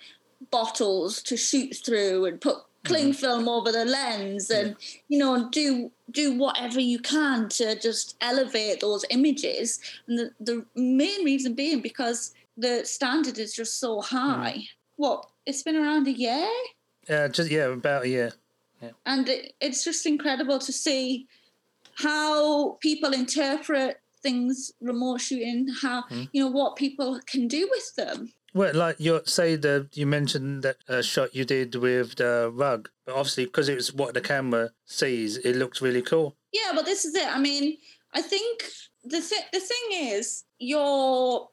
[0.50, 4.74] bottles to shoot through and put cling film over the lens and
[5.08, 9.78] you know do do whatever you can to just elevate those images.
[10.06, 14.66] And the, the main reason being because the standard is just so high
[15.02, 16.48] what it's been around a year
[17.08, 18.30] Uh, just yeah, about a year.
[18.82, 18.92] Yeah.
[19.12, 21.26] and it, it's just incredible to see
[21.94, 26.28] how people interpret things remote shooting how Mm.
[26.32, 28.18] you know what people can do with them
[28.52, 32.80] Well, like you say, the you mentioned that uh, shot you did with the rug,
[33.06, 34.64] but obviously because it was what the camera
[35.00, 36.28] sees, it looks really cool.
[36.58, 37.28] Yeah, but this is it.
[37.36, 37.64] I mean,
[38.18, 38.54] I think
[39.12, 39.86] the th- the thing
[40.16, 41.48] is your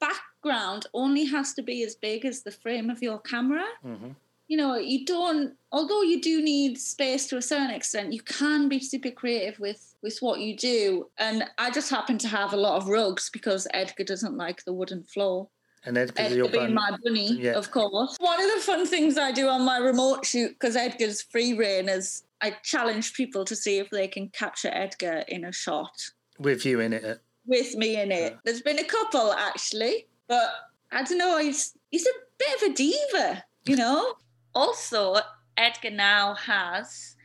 [0.47, 3.65] background only has to be as big as the frame of your camera.
[3.85, 4.09] Mm-hmm.
[4.47, 5.53] You know, you don't.
[5.73, 9.95] Although you do need space to a certain extent, you can be super creative with
[10.01, 11.09] with what you do.
[11.17, 14.71] And I just happen to have a lot of rugs because Edgar doesn't like the
[14.73, 15.49] wooden floor.
[15.83, 17.53] And Edgar's Edgar your being my bunny, Yeah.
[17.57, 18.15] of course.
[18.19, 21.87] One of the fun things I do on my remote shoot, because Edgar's free reign,
[21.89, 26.65] is I challenge people to see if they can capture Edgar in a shot with
[26.65, 27.19] you in it.
[27.45, 28.37] with me in it.
[28.43, 30.49] There's been a couple actually, but
[30.91, 31.37] I don't know.
[31.37, 34.13] He's he's a bit of a diva, you know.
[34.55, 35.17] Also,
[35.55, 37.15] Edgar now has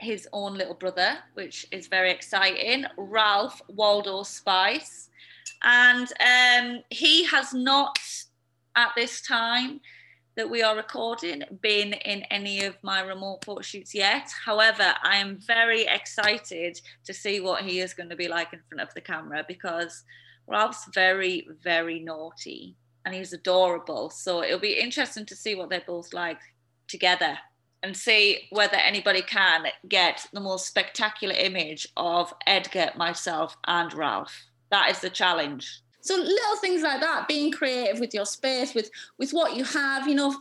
[0.00, 5.10] his own little brother, which is very exciting, Ralph Waldo Spice.
[5.62, 7.98] And um, he has not,
[8.76, 9.80] at this time
[10.36, 14.30] that we are recording, been in any of my remote photo shoots yet.
[14.44, 18.60] However, I am very excited to see what he is going to be like in
[18.68, 20.04] front of the camera because
[20.50, 24.10] Ralph's very, very naughty and he's adorable.
[24.10, 26.40] So it'll be interesting to see what they're both like
[26.88, 27.38] together
[27.82, 34.46] and see whether anybody can get the most spectacular image of Edgar, myself, and Ralph.
[34.70, 35.80] That is the challenge.
[36.02, 40.08] So little things like that, being creative with your space, with with what you have,
[40.08, 40.34] you know,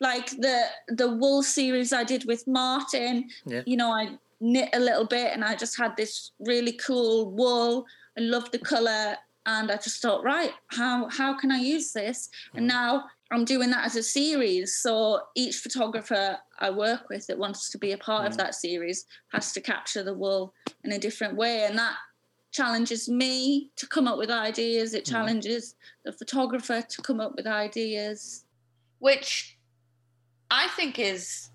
[0.00, 3.28] like the the wool series I did with Martin.
[3.46, 3.62] Yeah.
[3.66, 7.86] You know, I knit a little bit and I just had this really cool wool.
[8.18, 12.28] I loved the colour and I just thought, right, how how can I use this?
[12.54, 12.68] And mm.
[12.68, 14.76] now I'm doing that as a series.
[14.76, 18.36] So each photographer I work with that wants to be a part of mm.
[18.36, 21.64] that series has to capture the wool in a different way.
[21.64, 21.96] And that
[22.52, 24.94] challenges me to come up with ideas.
[24.94, 25.10] It mm.
[25.10, 25.74] challenges
[26.04, 28.44] the photographer to come up with ideas.
[29.02, 29.58] which
[30.48, 31.50] I think is,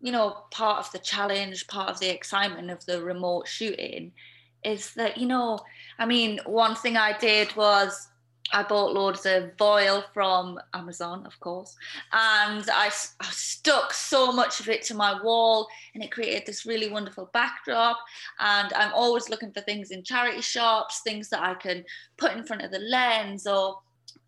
[0.00, 4.12] you know, part of the challenge, part of the excitement of the remote shooting
[4.64, 5.58] is that, you know,
[5.98, 8.08] I mean, one thing I did was
[8.50, 11.76] I bought loads of foil from Amazon, of course,
[12.12, 16.90] and I stuck so much of it to my wall, and it created this really
[16.90, 17.98] wonderful backdrop.
[18.38, 21.84] And I'm always looking for things in charity shops, things that I can
[22.16, 23.80] put in front of the lens, or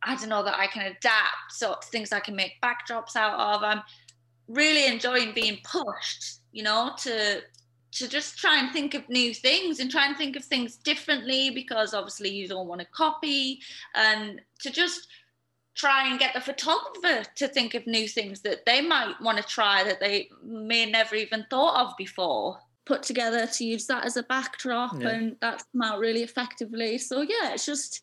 [0.02, 3.62] I don't know that I can adapt, so things I can make backdrops out of.
[3.62, 3.80] I'm
[4.48, 7.40] really enjoying being pushed, you know, to
[7.92, 11.50] to just try and think of new things and try and think of things differently
[11.50, 13.60] because obviously you don't want to copy
[13.94, 15.08] and to just
[15.74, 19.44] try and get the photographer to think of new things that they might want to
[19.44, 22.58] try that they may never even thought of before.
[22.84, 25.08] Put together to use that as a backdrop, Yeah.
[25.10, 26.98] and that's come out really effectively.
[26.98, 28.02] So yeah, it's just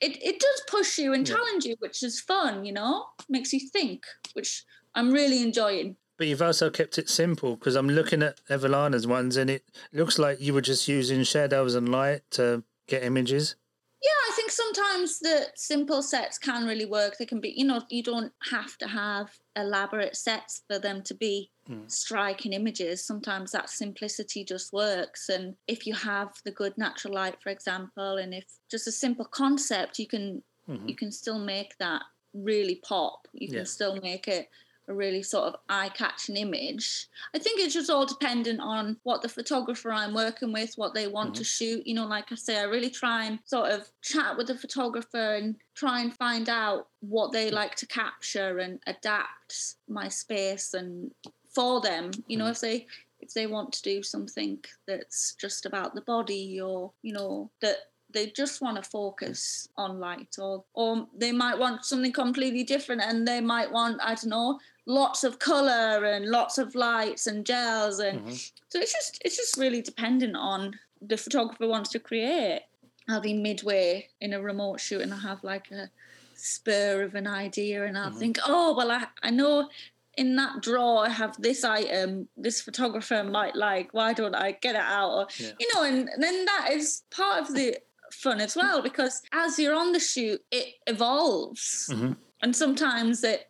[0.00, 1.36] it it does push you and Yeah.
[1.36, 2.64] challenge you, which is fun.
[2.64, 5.96] You know, makes you think, which I'm really enjoying.
[6.18, 10.18] But you've also kept it simple because I'm looking at Evelina's ones and it looks
[10.18, 13.56] like you were just using shadows and light to get images.
[14.02, 17.16] Yeah, I think sometimes the simple sets can really work.
[17.18, 21.14] They can be, you know, you don't have to have elaborate sets for them to
[21.14, 21.50] be
[21.88, 23.04] striking images.
[23.04, 25.28] Sometimes that simplicity just works.
[25.28, 29.24] And if you have the good natural light, for example, and if just a simple
[29.24, 30.88] concept, you can Mhm.
[30.88, 32.02] you can still make that
[32.34, 33.26] really pop.
[33.32, 34.48] You can still make it
[34.88, 37.08] a really sort of eye-catching image.
[37.34, 41.06] I think it's just all dependent on what the photographer I'm working with, what they
[41.06, 41.46] want to mm-hmm.
[41.46, 41.86] shoot.
[41.86, 45.34] You know, like I say, I really try and sort of chat with the photographer
[45.34, 47.54] and try and find out what they mm.
[47.54, 51.10] like to capture and adapt my space and
[51.48, 52.10] for them.
[52.28, 52.52] You know, mm.
[52.52, 52.86] if they
[53.20, 57.76] if they want to do something that's just about the body or you know that
[58.12, 63.02] they just want to focus on light or or they might want something completely different
[63.02, 67.44] and they might want i don't know lots of color and lots of lights and
[67.44, 68.32] gels and
[68.68, 72.62] so it's just it's just really dependent on the photographer wants to create.
[73.08, 75.90] I'll be midway in a remote shoot and i have like a
[76.34, 79.68] spur of an idea and i'll think oh well i, I know
[80.16, 84.74] in that drawer I have this item this photographer might like why don't I get
[84.74, 85.10] it out?
[85.10, 85.50] Or Yeah.
[85.60, 87.76] you know and then that is part of the
[88.10, 91.90] fun as well because as you're on the shoot it evolves.
[91.92, 92.16] Mhm.
[92.42, 93.46] and sometimes it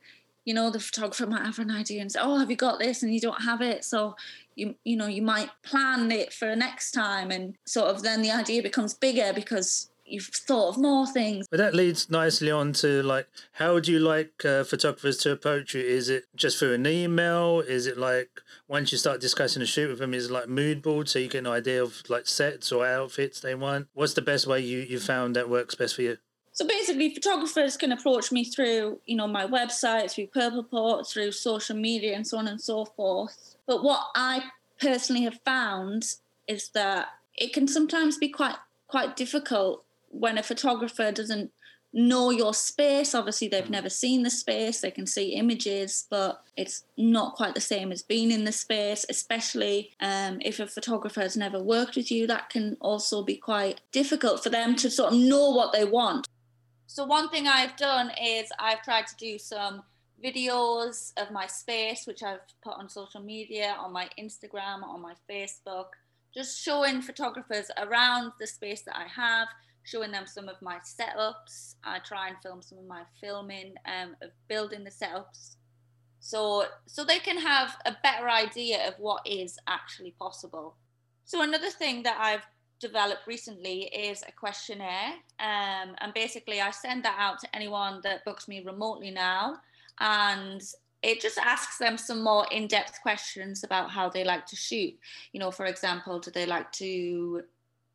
[0.47, 3.03] you know the photographer might have an idea and say oh have you got this
[3.03, 4.17] and you don't have it so
[4.55, 8.31] you you know you might plan it for next time and sort of then the
[8.31, 13.03] idea becomes bigger because you've thought of more things But that leads nicely on to
[13.03, 15.81] like, how would you like uh, photographers to approach you?
[15.81, 17.61] Is it just through an email?
[17.61, 18.31] Is it like
[18.69, 21.29] once you start discussing a shoot with them, is it like mood board so you
[21.29, 23.89] get an idea of like sets or outfits they want?
[23.95, 26.19] What's the best way you, you found that works best for you?
[26.57, 31.77] So basically, photographers can approach me through, you know, my website, through Purpleport, through social
[31.77, 33.57] media, and so on and so forth.
[33.67, 34.43] But what I
[34.81, 36.15] personally have found
[36.49, 38.57] is that it can sometimes be quite
[38.89, 41.53] quite difficult when a photographer doesn't
[41.93, 43.15] know your space.
[43.15, 47.61] Obviously, they've never seen the space, they can see images, but it's not quite the
[47.61, 52.11] same as being in the space, especially um, if a photographer has never worked with
[52.11, 52.27] you.
[52.27, 56.27] That can also be quite difficult for them to sort of know what they want.
[56.97, 59.83] So, one thing I've done is I've tried to do some
[60.25, 65.13] videos of my space, which I've put on social media, on my Instagram, on my
[65.29, 65.89] Facebook,
[66.35, 69.49] just showing photographers around the space that I have
[69.83, 71.75] showing them some of my setups.
[71.85, 75.57] I try and film some of my filming um, of building the setups,
[76.21, 80.77] so so they can have a better idea of what is actually possible.
[81.27, 82.47] So another thing that I've
[82.81, 88.25] developed recently is a questionnaire, um, and basically I send that out to anyone that
[88.25, 89.57] books me remotely now,
[90.01, 90.63] and
[91.03, 94.95] it just asks them some more in-depth questions about how they like to shoot.
[95.33, 97.43] You know, for example, do they like to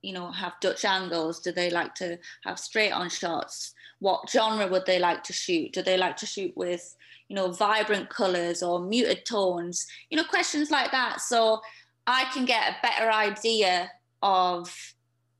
[0.01, 1.39] you know have dutch angles?
[1.39, 3.73] Do they like to have straight on shots?
[3.99, 5.73] What genre would they like to shoot?
[5.73, 6.95] Do they like to shoot with
[7.27, 9.87] you know vibrant colors or muted tones?
[10.09, 11.21] You know questions like that.
[11.21, 11.61] So
[12.07, 13.91] i can get a better idea
[14.21, 14.73] of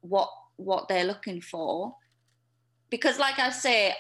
[0.02, 1.96] what what they're looking for.
[2.90, 3.94] Because like i say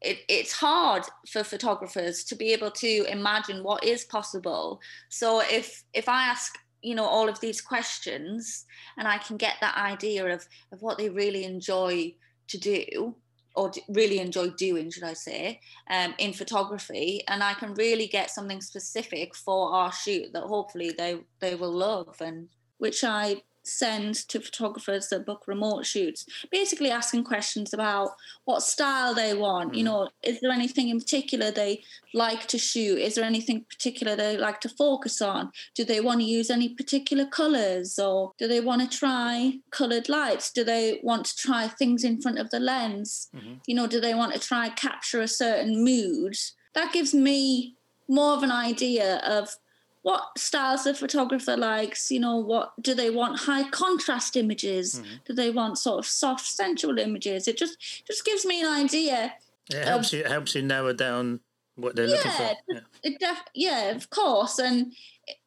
[0.00, 4.80] it, it's hard for photographers to be able to imagine what is possible.
[5.08, 8.66] So if if i ask you know all of these questions
[8.98, 12.12] and i can get that idea of of what they really enjoy
[12.48, 13.14] to do
[13.54, 15.60] or really enjoy doing should i say
[15.90, 20.92] um, in photography and i can really get something specific for our shoot that hopefully
[20.98, 26.90] they they will love and which i send to photographers that book remote shoots, basically
[26.90, 28.10] asking questions about
[28.44, 29.72] what style they want.
[29.72, 29.76] Mm.
[29.76, 31.82] You know, is there anything in particular they
[32.14, 32.98] like to shoot?
[32.98, 35.52] Is there anything particular they like to focus on?
[35.74, 40.08] Do they want to use any particular colors or do they want to try colored
[40.08, 40.50] lights?
[40.50, 43.28] Do they want to try things in front of the lens?
[43.34, 43.54] Mm-hmm.
[43.66, 46.36] You know, do they want to try capture a certain mood?
[46.74, 47.76] That gives me
[48.08, 49.56] more of an idea of
[50.02, 54.96] what styles the photographer likes you know what do they want high contrast images?
[54.96, 55.14] Mm-hmm.
[55.26, 57.48] do they want sort of soft sensual images?
[57.48, 59.34] It just just gives me an idea
[59.70, 61.40] it helps of, you it helps you narrow down
[61.76, 62.52] what they're yeah, looking for.
[62.68, 62.80] Yeah.
[63.02, 64.92] it def- yeah of course and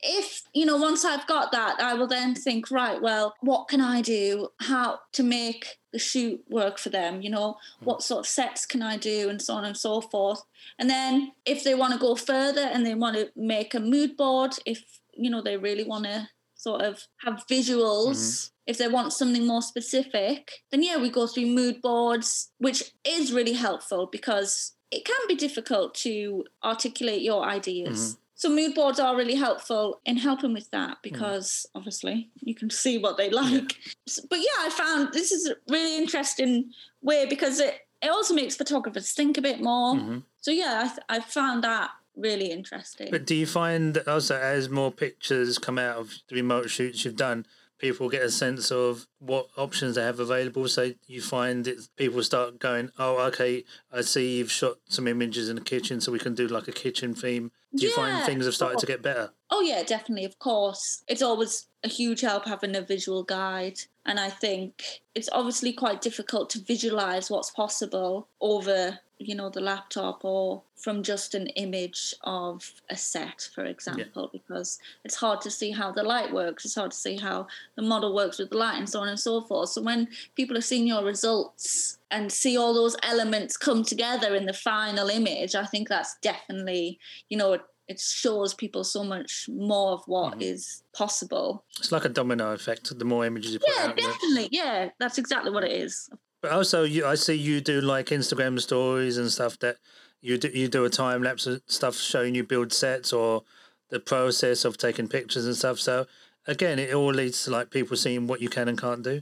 [0.02, 3.82] if you know once i've got that i will then think right well what can
[3.82, 4.50] i do?
[4.60, 7.58] How to make the shoot work for them you know?
[7.82, 7.86] Mm.
[7.86, 9.30] what sort of sets can i do?
[9.30, 10.44] And so on and so forth.
[10.80, 14.18] And then if they want to go further and they want to make a mood
[14.18, 18.72] board if you know they really want to sort of have visuals mm-hmm.
[18.72, 23.34] if they want something more specific then yeah we go through mood boards which is
[23.34, 28.00] really helpful because it can be difficult to articulate your ideas.
[28.00, 31.80] Mm-hmm so mood boards are really helpful in helping with that because mm.
[31.80, 33.78] obviously you can see what they like.
[34.08, 34.24] Yeah.
[34.30, 36.72] But yeah, I found this is a really interesting
[37.02, 39.96] way because it, it also makes photographers think a bit more.
[39.96, 40.20] Mm-hmm.
[40.42, 43.08] So yeah, I, th- I found that really interesting.
[43.10, 47.16] But do you find also as more pictures come out of the remote shoots you've
[47.16, 47.46] done,
[47.78, 50.68] people get a sense of what options they have available.
[50.68, 55.50] So you find it, people start going, oh, okay, I see you've shot some images
[55.50, 57.52] in the kitchen, so we can do like a kitchen theme.
[57.76, 59.32] Do you yeah, find things have started to get better?
[59.50, 61.04] Oh, yeah, definitely, of course.
[61.08, 63.80] It's always a huge help having a visual guide.
[64.06, 69.62] And I think it's obviously quite difficult to visualize what's possible over you know the
[69.62, 74.40] laptop or from just an image of a set for example yeah.
[74.40, 77.82] because it's hard to see how the light works it's hard to see how the
[77.82, 80.62] model works with the light and so on and so forth so when people are
[80.62, 85.66] seeing your results and see all those elements come together in the final image i
[85.66, 86.98] think that's definitely
[87.30, 90.42] you know it, shows people so much more of what mm-hmm.
[90.42, 91.64] is possible.
[91.78, 92.98] It's like a domino effect.
[92.98, 94.50] The more images you put yeah, out, definitely.
[94.52, 96.10] Yeah, that's exactly what it is.
[96.42, 99.78] But also, you, I see you do like Instagram stories and stuff that
[100.22, 100.48] you do.
[100.48, 103.44] You do a time lapse of stuff showing you build sets or
[103.90, 105.80] the process of taking pictures and stuff.
[105.80, 106.08] So
[106.48, 109.22] again, it all leads to like people seeing what you can and can't do.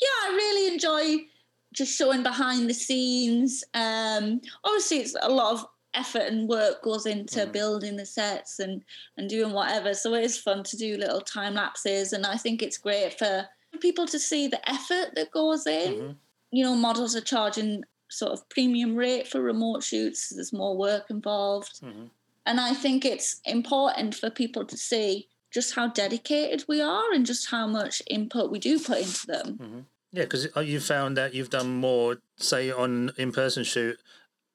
[0.00, 1.26] Yeah, I really enjoy
[1.72, 3.64] just showing behind the scenes.
[3.74, 7.52] Um, obviously, it's a lot of effort and work goes into mm.
[7.52, 8.82] building the sets and
[9.16, 9.94] and doing whatever.
[9.94, 13.46] So it is fun to do little time lapses, and I think it's great for
[13.80, 15.94] people to see the effort that goes in.
[15.94, 16.12] Mm-hmm
[16.50, 20.30] you know, models are charging sort of premium rate for remote shoots.
[20.30, 21.80] There's more work involved.
[21.80, 22.06] Mm-hmm.
[22.46, 27.26] And I think it's important for people to see just how dedicated we are and
[27.26, 29.58] just how much input we do put into them.
[29.60, 29.80] Mm-hmm.
[30.12, 33.98] Yeah, because uh, you found that you've done more, say, on in person shoot,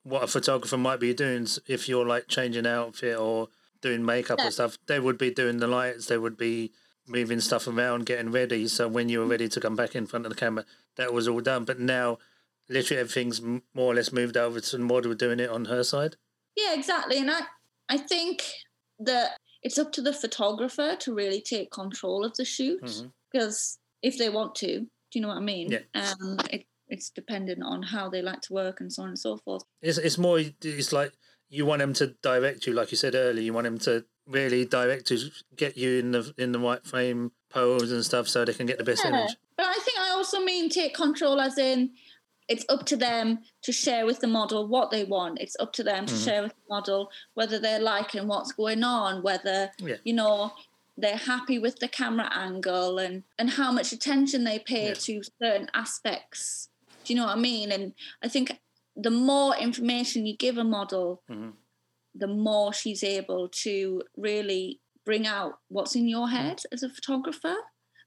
[0.04, 3.48] what a photographer might be doing if you're like changing outfit or
[3.82, 4.48] doing makeup Yeah.
[4.48, 4.78] or stuff.
[4.88, 6.72] They would be doing the lights, they would be
[7.08, 8.68] moving stuff around, getting ready.
[8.68, 10.66] So when you were ready to come back in front of the camera,
[10.98, 11.66] that was all done.
[11.66, 12.18] But now,
[12.70, 16.16] literally everything's more or less moved over to the model doing it on her side.
[16.56, 17.20] Yeah, exactly.
[17.20, 17.42] And I,
[17.90, 18.44] I think
[19.00, 23.08] that it's up to the photographer to really take control of the shoot mm-hmm.
[23.32, 25.72] because if they want to, do you know what I mean?
[25.72, 25.80] Yeah.
[26.20, 29.38] Um, it, it's dependent on how they like to work and so on and so
[29.38, 29.64] forth.
[29.82, 30.40] It's it's more.
[30.62, 31.14] It's like
[31.50, 33.42] you want them to direct you, like you said earlier.
[33.42, 35.18] You want them to really direct to
[35.56, 38.78] get you in the in the right frame pose and stuff, so they can get
[38.78, 39.12] the best Yeah.
[39.12, 39.38] image.
[39.56, 41.92] But I think I also mean take control as in
[42.50, 45.40] it's up to them to share with the model what they want.
[45.40, 46.26] It's up to them to Mhm.
[46.26, 49.96] share with the model whether they're liking what's going on, whether Yeah.
[50.04, 50.52] you know
[50.98, 54.94] they're happy with the camera angle and and how much attention they pay Yeah.
[54.94, 56.70] to certain aspects.
[57.04, 57.72] Do you know what I mean?
[57.72, 58.60] And I think
[58.96, 61.54] the more information you give a model, Mhm.
[62.14, 66.32] the more she's able to really bring out what's in your Mm.
[66.32, 67.56] head as a photographer.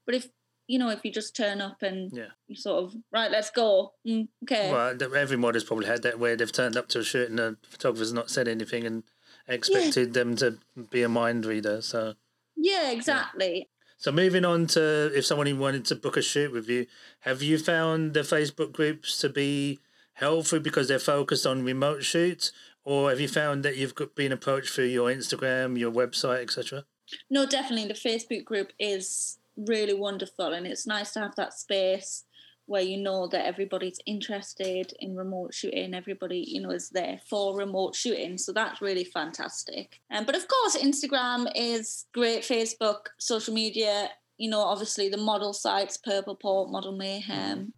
[0.05, 0.29] But if
[0.67, 2.27] you know, if you just turn up and Yeah.
[2.47, 3.95] you sort of right, let's go.
[4.07, 4.71] Mm, okay.
[4.71, 7.57] Well, every model's probably had that where they've turned up to a shoot and the
[7.63, 9.01] photographer's not said anything and
[9.47, 10.59] expected them to
[10.91, 11.81] be a mind reader.
[11.81, 12.13] So,
[12.61, 13.69] Yeah, exactly.
[13.97, 16.87] so moving on to if someone wanted to book a shoot with you,
[17.21, 19.79] have you found the Facebook groups to be
[20.13, 22.51] helpful because they're focused on remote shoots,
[22.83, 26.83] or have you found that you've been approached through your Instagram, your website, etc.?
[27.29, 27.87] No, definitely.
[27.87, 32.25] The Facebook group is really wonderful, and it's nice to have that space
[32.69, 35.95] where you know that everybody's interested in remote shooting.
[35.95, 39.99] Everybody, you know, is there for remote shooting, so that's really fantastic.
[40.11, 42.43] Um, but of course, Instagram is great.
[42.43, 44.09] Facebook, social media.
[44.37, 47.73] You know, obviously the model sites, PurplePort, Model Mayhem.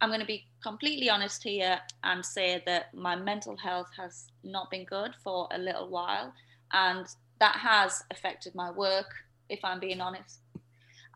[0.00, 4.70] I'm going to be completely honest here and say that my mental health has not
[4.70, 6.32] been good for a little while,
[6.72, 7.06] and
[7.38, 9.12] that has affected my work,
[9.50, 10.40] if I'm being honest.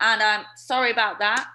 [0.00, 1.46] And I'm sorry about that.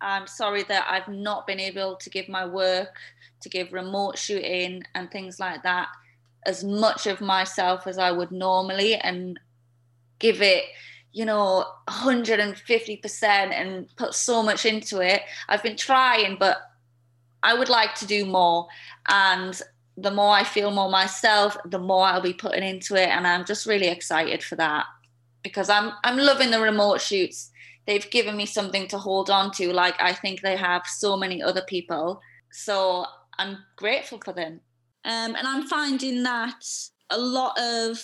[0.00, 2.96] I'm sorry that I've not been able to give my work,
[3.40, 5.88] to give remote shooting and things like that,
[6.44, 9.38] as much of myself as I would normally, and
[10.18, 10.64] give it,
[11.12, 15.22] you know, 150% and put so much into it.
[15.48, 16.58] I've been trying, but
[17.42, 18.68] I would like to do more.
[19.08, 19.60] And
[19.96, 23.08] the more I feel more myself, the more I'll be putting into it.
[23.08, 24.86] And I'm just really excited for that
[25.42, 27.50] because I'm I'm loving the remote shoots.
[27.86, 31.42] They've given me something to hold on to, like I think they have so many
[31.42, 32.20] other people.
[32.52, 33.06] So
[33.38, 34.60] I'm grateful for them.
[35.04, 36.64] Um, and I'm finding that
[37.10, 38.02] a lot of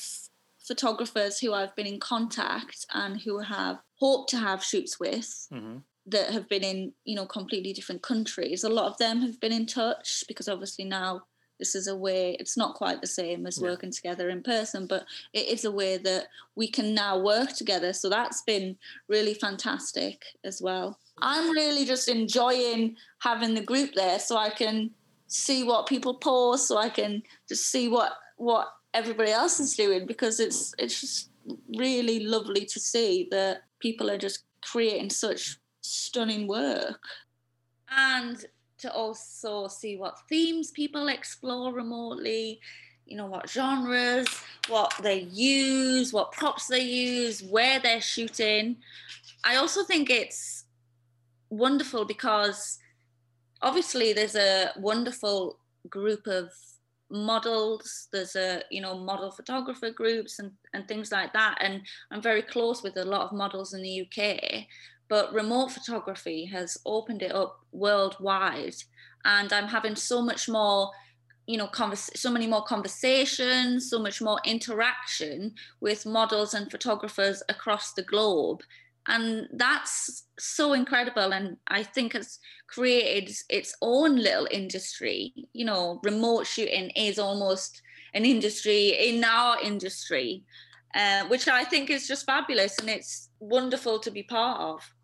[0.60, 5.78] photographers who I've been in contact and who have hoped to have shoots with Mm-hmm.
[6.06, 9.52] that have been in, you know, completely different countries, a lot of them have been
[9.52, 11.22] in touch because obviously now
[11.62, 13.68] this is a way, it's not quite the same as Yeah.
[13.70, 17.92] working together in person, but it is a way that we can now work together.
[17.92, 20.98] So that's been really fantastic as well.
[21.18, 24.90] I'm really just enjoying having the group there so I can
[25.28, 30.04] see what people post so I can just see what what everybody else is doing
[30.12, 31.30] because it's it's just
[31.86, 34.38] really lovely to see that people are just
[34.72, 35.42] creating such
[35.80, 37.02] stunning work.
[37.88, 38.36] and
[38.82, 42.60] to also see what themes people explore remotely
[43.06, 44.28] you know what genres
[44.68, 48.76] what they use what props they use where they're shooting.
[49.44, 50.64] I also think it's
[51.50, 52.78] wonderful because
[53.60, 55.58] obviously there's a wonderful
[55.88, 56.50] group of
[57.10, 62.22] models there's a you know model photographer groups and and things like that and i'm
[62.22, 64.64] very close with a lot of models in the uk
[65.12, 68.74] but remote photography has opened it up worldwide
[69.26, 70.90] and i'm having so much more
[71.46, 77.42] you know convers- so many more conversations so much more interaction with models and photographers
[77.50, 78.62] across the globe.
[79.06, 82.38] And that's so incredible and i think it's
[82.68, 87.82] created its own little industry you know remote shooting is almost
[88.14, 90.44] an industry in our industry
[90.94, 94.94] uh, which i think is just fabulous and it's wonderful to be part of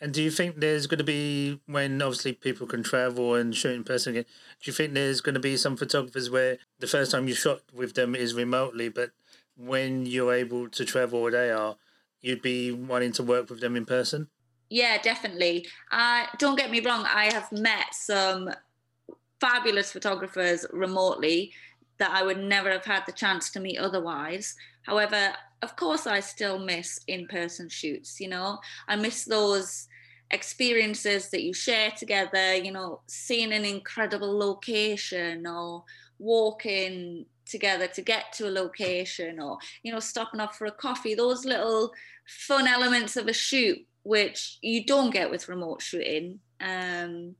[0.00, 3.74] And do you think there's going to be when obviously people can travel and shoot
[3.74, 4.26] in person again?
[4.62, 7.62] Do you think there's going to be some photographers where the first time you shot
[7.72, 9.10] with them is remotely, but
[9.56, 11.76] when you're able to travel where they are,
[12.20, 14.28] you'd be wanting to work with them in person?
[14.70, 15.66] Yeah, definitely.
[15.90, 18.50] Uh, don't get me wrong, I have met some
[19.40, 21.52] fabulous photographers remotely
[21.98, 24.54] that I would never have had the chance to meet otherwise.
[24.82, 25.32] However,
[25.62, 29.87] of course, I still miss in person shoots, you know, I miss those
[30.30, 35.84] experiences that you share together, you know, seeing an incredible location or
[36.18, 41.14] walking together to get to a location or, you know, stopping off for a coffee,
[41.14, 41.92] those little
[42.26, 47.34] fun elements of a shoot, which you don't get with remote shooting, um,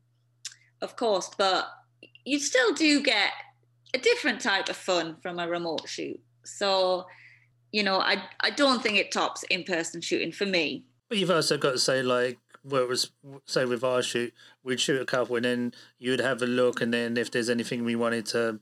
[0.80, 1.66] of course, but
[2.24, 3.32] you still do get
[3.94, 6.20] a different type of fun from a remote shoot.
[6.44, 7.06] So,
[7.72, 10.84] you know, I, I don't think it tops in person shooting for me.
[11.08, 12.38] But you've also got to say, like,
[12.68, 13.10] where it was,
[13.46, 16.92] say, with our shoot, we'd shoot a couple and then you'd have a look, and
[16.92, 18.60] then if there's anything we wanted to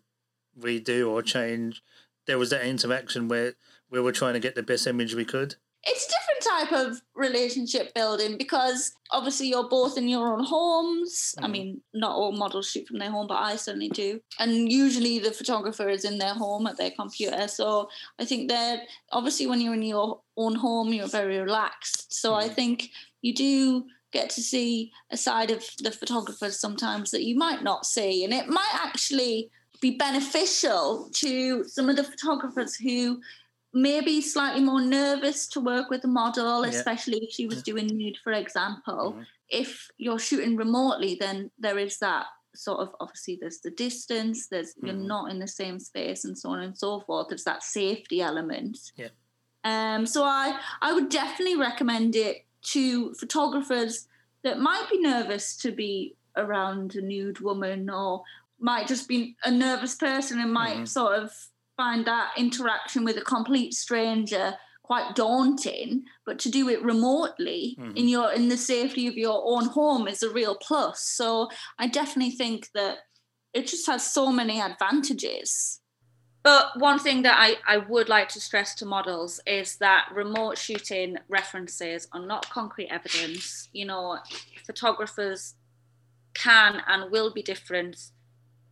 [0.59, 1.83] redo or change,
[2.27, 3.55] there was that interaction where
[3.91, 5.57] we were trying to get the best image we could.
[5.89, 11.37] It's a different type of relationship building because obviously you're both in your own homes.
[11.39, 11.51] I Mhm.
[11.53, 14.21] mean, not all models shoot from their home, but I certainly do.
[14.41, 17.47] And usually the photographer is in their home at their computer.
[17.47, 17.89] So
[18.19, 22.13] I think that obviously when you're in your own home, you're very relaxed.
[22.13, 22.55] So I Mhm.
[22.55, 22.91] think
[23.23, 27.87] you do get to see a side of the photographers sometimes that you might not
[27.87, 28.25] see.
[28.25, 29.51] And it might actually
[29.81, 33.21] be beneficial to some of the photographers who
[33.75, 36.73] may be slightly more nervous to work with a model, Yeah.
[36.73, 37.63] especially if she was Yeah.
[37.65, 39.15] doing nude, for example.
[39.15, 39.27] Mhm.
[39.51, 44.73] If you're shooting remotely, then there is that sort of obviously there's the distance, there's
[44.83, 45.07] you're Mhm.
[45.07, 47.29] not in the same space and so on and so forth.
[47.29, 48.79] There's that safety element.
[48.97, 49.09] Yeah.
[49.63, 54.09] Um, so I I would definitely recommend it to photographers
[54.43, 58.23] that might be nervous to be around a nude woman or
[58.59, 60.89] might just be a nervous person and might Mhm.
[60.89, 61.33] sort of
[61.77, 67.97] find that interaction with a complete stranger quite daunting but to do it remotely Mhm.
[67.97, 71.87] in your in the safety of your own home is a real plus so i
[71.89, 72.99] definitely think that
[73.53, 75.81] it just has so many advantages
[76.47, 80.57] But one thing that I, I would like to stress to models is that remote
[80.57, 83.69] shooting references are not concrete evidence.
[83.73, 84.19] You know,
[84.65, 85.55] photographers
[86.35, 88.11] can and will be different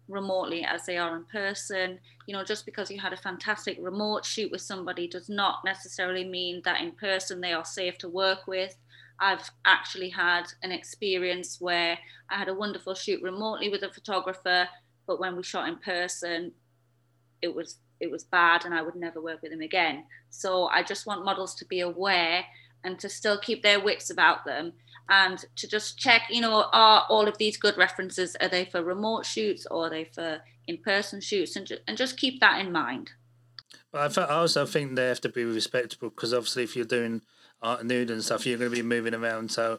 [0.06, 1.98] remotely as they are in person.
[2.28, 6.24] You know, just because you had a fantastic remote shoot with somebody does not necessarily
[6.24, 8.76] mean that in person they are safe to work with.
[9.18, 11.98] I've actually had an experience where
[12.30, 14.68] I had a wonderful shoot remotely with a photographer,
[15.08, 16.52] but when we shot in person,
[17.44, 20.04] it was it was bad and I would never work with him again.
[20.30, 22.44] So I just want models to be aware
[22.82, 24.72] and to still keep their wits about them
[25.08, 28.82] and to just check, you know, are all of these good references are they for
[28.82, 32.72] remote shoots or are they for in-person shoots and, ju- and just keep that in
[32.72, 33.10] mind.
[33.92, 37.22] I, also think they have to be respectable because obviously, if you're doing
[37.62, 39.52] art nude and stuff, you're going to be moving around.
[39.52, 39.78] So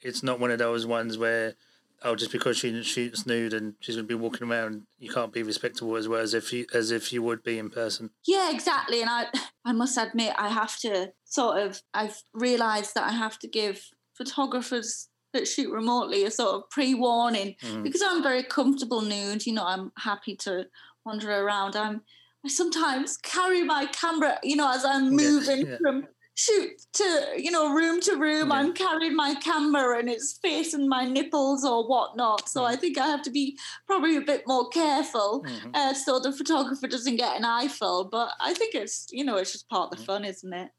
[0.00, 1.54] it's not one of those ones where,
[2.02, 5.32] oh, just because she shoots nude and she's going to be walking around, you can't
[5.32, 8.10] be respectable as well as if you as if you would be in person.
[8.26, 9.00] Yeah, exactly.
[9.00, 9.26] And I
[9.64, 13.82] I must admit I have to sort of I've realized that I have to give
[14.14, 17.82] photographers that shoot remotely a sort of pre-warning Mhm.
[17.82, 20.66] because I'm very comfortable nude, you know, I'm happy to
[21.04, 21.76] wander around.
[21.76, 22.02] I'm
[22.44, 25.78] I sometimes carry my camera, you know, as I'm Yeah, moving yeah.
[25.82, 26.06] from
[26.36, 28.56] shoot to you know room to room Yeah.
[28.58, 32.66] i'm carrying my camera and it's facing my nipples or whatnot so Mm.
[32.72, 35.70] i think i have to be probably a bit more careful Mhm.
[35.74, 38.04] uh, so the photographer doesn't get an eyeful.
[38.16, 40.70] But I think it's you know it's just part of the fun, isn't it?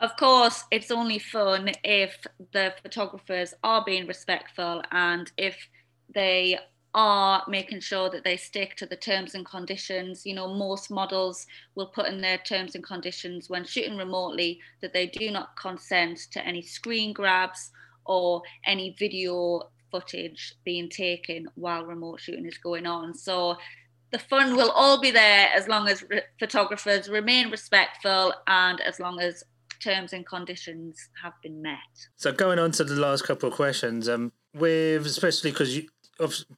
[0.00, 2.12] Of course, it's only fun if
[2.52, 5.56] the photographers are being respectful and if
[6.14, 6.58] they
[6.94, 10.26] are making sure that they stick to the terms and conditions.
[10.26, 14.92] You know, most models will put in their terms and conditions when shooting remotely that
[14.92, 17.70] they do not consent to any screen grabs
[18.04, 23.14] or any video footage being taken while remote shooting is going on.
[23.14, 23.56] So
[24.10, 29.00] the fun will all be there as long as re- photographers remain respectful and as
[29.00, 29.44] long as
[29.80, 31.76] terms and conditions have been met.
[32.16, 35.88] So going on to the last couple of questions, um, with especially because you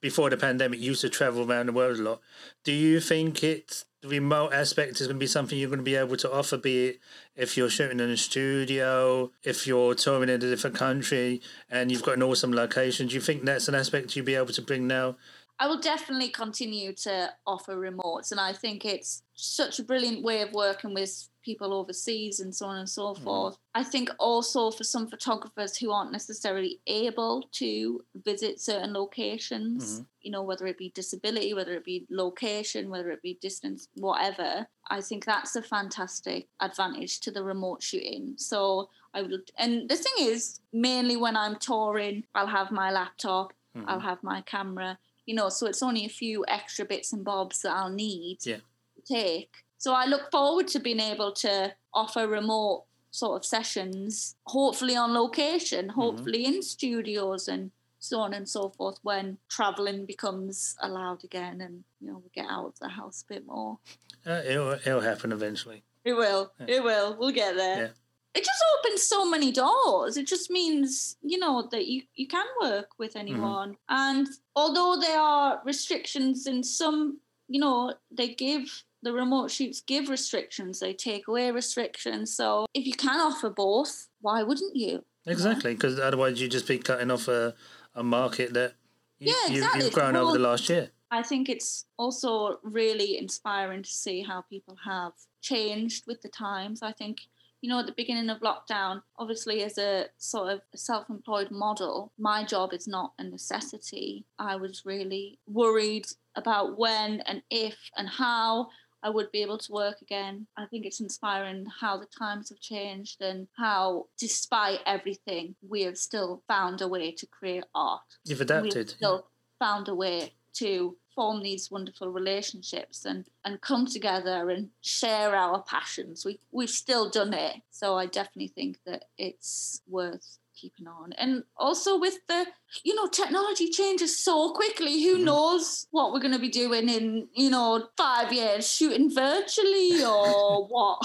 [0.01, 2.21] before the pandemic used to travel around the world a lot.
[2.65, 5.85] Do you think it the remote aspect is going to be something you're going to
[5.85, 6.59] be able to offer?
[6.59, 7.01] Be it
[7.37, 11.41] if you're shooting in a studio, if you're touring in a different country,
[11.71, 13.07] and you've got an awesome location.
[13.07, 15.17] Do you think that's an aspect you'll be able to bring now?
[15.59, 20.43] I will definitely continue to offer remotes, and I think it's such a brilliant way
[20.43, 23.59] of working with people overseas and so on and so forth.
[23.75, 30.07] I think also for some photographers who aren't necessarily able to visit certain locations, Mhm.
[30.23, 34.67] you know, whether it be disability, whether it be location, whether it be distance, whatever,
[34.89, 38.35] I think that's a fantastic advantage to the remote shooting.
[38.39, 43.53] So I would, and the thing is, mainly when I'm touring, I'll have my laptop,
[43.77, 43.85] Mhm.
[43.87, 47.63] I'll have my camera, you know, so it's only a few extra bits and bobs
[47.63, 48.61] that I'll need Yeah.
[48.97, 49.64] to take.
[49.79, 55.15] So I look forward to being able to offer remote sort of sessions, hopefully on
[55.15, 57.71] location, hopefully in studios and
[58.01, 62.51] so on and so forth when traveling becomes allowed again and you know we get
[62.51, 63.79] out of the house a bit more.
[64.27, 65.85] Uh, it'll, it'll happen eventually.
[66.05, 66.53] It will.
[66.61, 66.77] Yeah.
[66.77, 67.17] It will.
[67.19, 67.77] We'll get there.
[67.79, 67.89] Yeah.
[68.35, 70.17] It just opens so many doors.
[70.17, 73.77] It just means, you know, that you, you can work with anyone.
[73.89, 80.09] And although there are restrictions in some, you know, they give the remote shoots give
[80.09, 82.35] restrictions, they take away restrictions.
[82.35, 85.05] So if you can offer both, why wouldn't you?
[85.27, 87.55] Exactly, because otherwise you'd just be cutting off a,
[87.95, 88.75] a market that
[89.19, 89.85] you, Yeah, you, exactly.
[89.85, 90.91] you've grown over the last year.
[91.11, 96.83] I think it's also really inspiring to see how people have changed with the times.
[96.83, 97.19] I think,
[97.61, 102.13] you know, at the beginning of lockdown, obviously, as a sort of self employed model,
[102.19, 104.27] my job is not a necessity.
[104.39, 108.69] I was really worried about when and if and how
[109.05, 110.47] I would be able to work again.
[110.57, 115.99] I think it's inspiring how the times have changed and how, despite everything, we have
[115.99, 118.75] still found a way to create art You've adapted.
[118.75, 119.27] we've still
[119.59, 125.63] found a way to form these wonderful relationships and and come together and share our
[125.63, 131.13] passions we we've still done it so i definitely think that it's worth keeping on
[131.15, 132.47] and also with the
[132.85, 135.25] you know technology changes so quickly who Mhm.
[135.25, 140.67] knows what we're going to be doing in you know five years shooting virtually or
[140.75, 140.99] what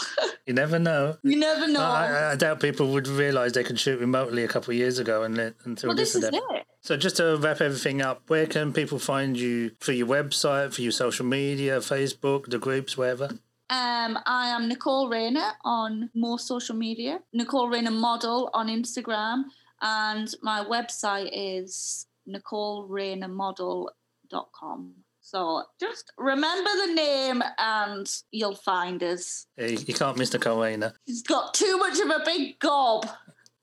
[0.46, 1.18] You never know.
[1.24, 4.72] you never know I, I- doubt people would realise they could shoot remotely a couple
[4.72, 6.44] of years ago and until well this this is it
[6.82, 10.82] So just to wrap everything up, where can people find you for your website, for
[10.82, 13.28] your social media, Facebook, the groups, wherever?
[13.72, 19.44] Um, I am Nicole Rayner on more social media, Nicole Rayner Model on Instagram,
[19.82, 24.94] and my website is NicoleRaynerModel.com.
[25.22, 29.46] So just remember the name and you'll find us.
[29.58, 30.96] You, you can't miss Nicole Rayner.
[31.06, 33.08] He's got too much of a big gob.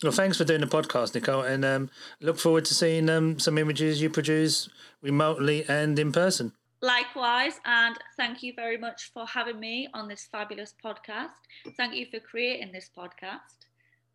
[0.04, 1.90] Well, thanks for doing the podcast, Nicole, and um,
[2.20, 4.68] look forward to seeing um, some images you produce
[5.02, 6.52] remotely and in person.
[6.86, 11.42] Likewise, and thank you very much for having me on this fabulous podcast.
[11.76, 13.66] Thank you for creating this podcast.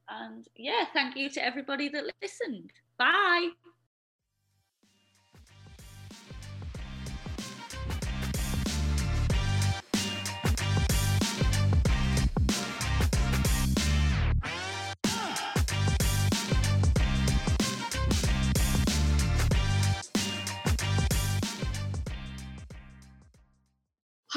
[0.07, 2.71] And yeah, thank you to everybody that listened.
[2.97, 3.49] Bye.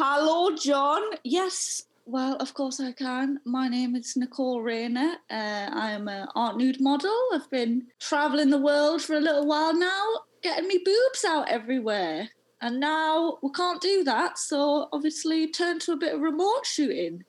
[0.06, 1.00] Hello, John.
[1.24, 3.40] Yes, well, of course I can.
[3.46, 5.16] My name is Nicole Rayner.
[5.30, 7.18] Uh, I am an art nude model.
[7.32, 10.04] I've been traveling the world for a little while now,
[10.42, 12.28] getting me boobs out everywhere.
[12.60, 17.24] And now we can't do that, so obviously turn to a bit of remote shooting.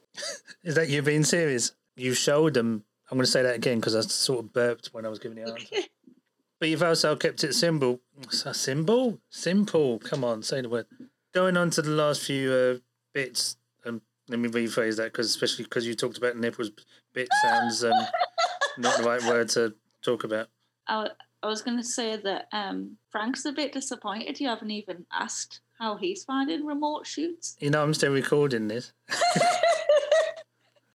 [0.61, 1.71] Is that you being serious?
[1.95, 2.83] You showed them.
[3.09, 5.37] I'm going to say that again because I sort of burped when I was giving
[5.37, 5.65] the answer.
[6.59, 8.01] But you've also kept it simple.
[8.29, 9.19] Symbol?
[9.29, 9.99] Simple.
[9.99, 10.87] Come on, say the word.
[11.35, 12.77] Going on to the last few uh,
[13.13, 16.71] bits, um, let me rephrase that because especially because you talked about nipples,
[17.13, 17.91] bit sounds um,
[18.77, 20.47] not the right word to talk about.
[20.87, 21.09] I,
[21.43, 25.59] I was going to say that um, Frank's a bit disappointed you haven't even asked
[25.77, 27.57] how he's finding remote shoots.
[27.59, 28.93] You know, I'm still recording this.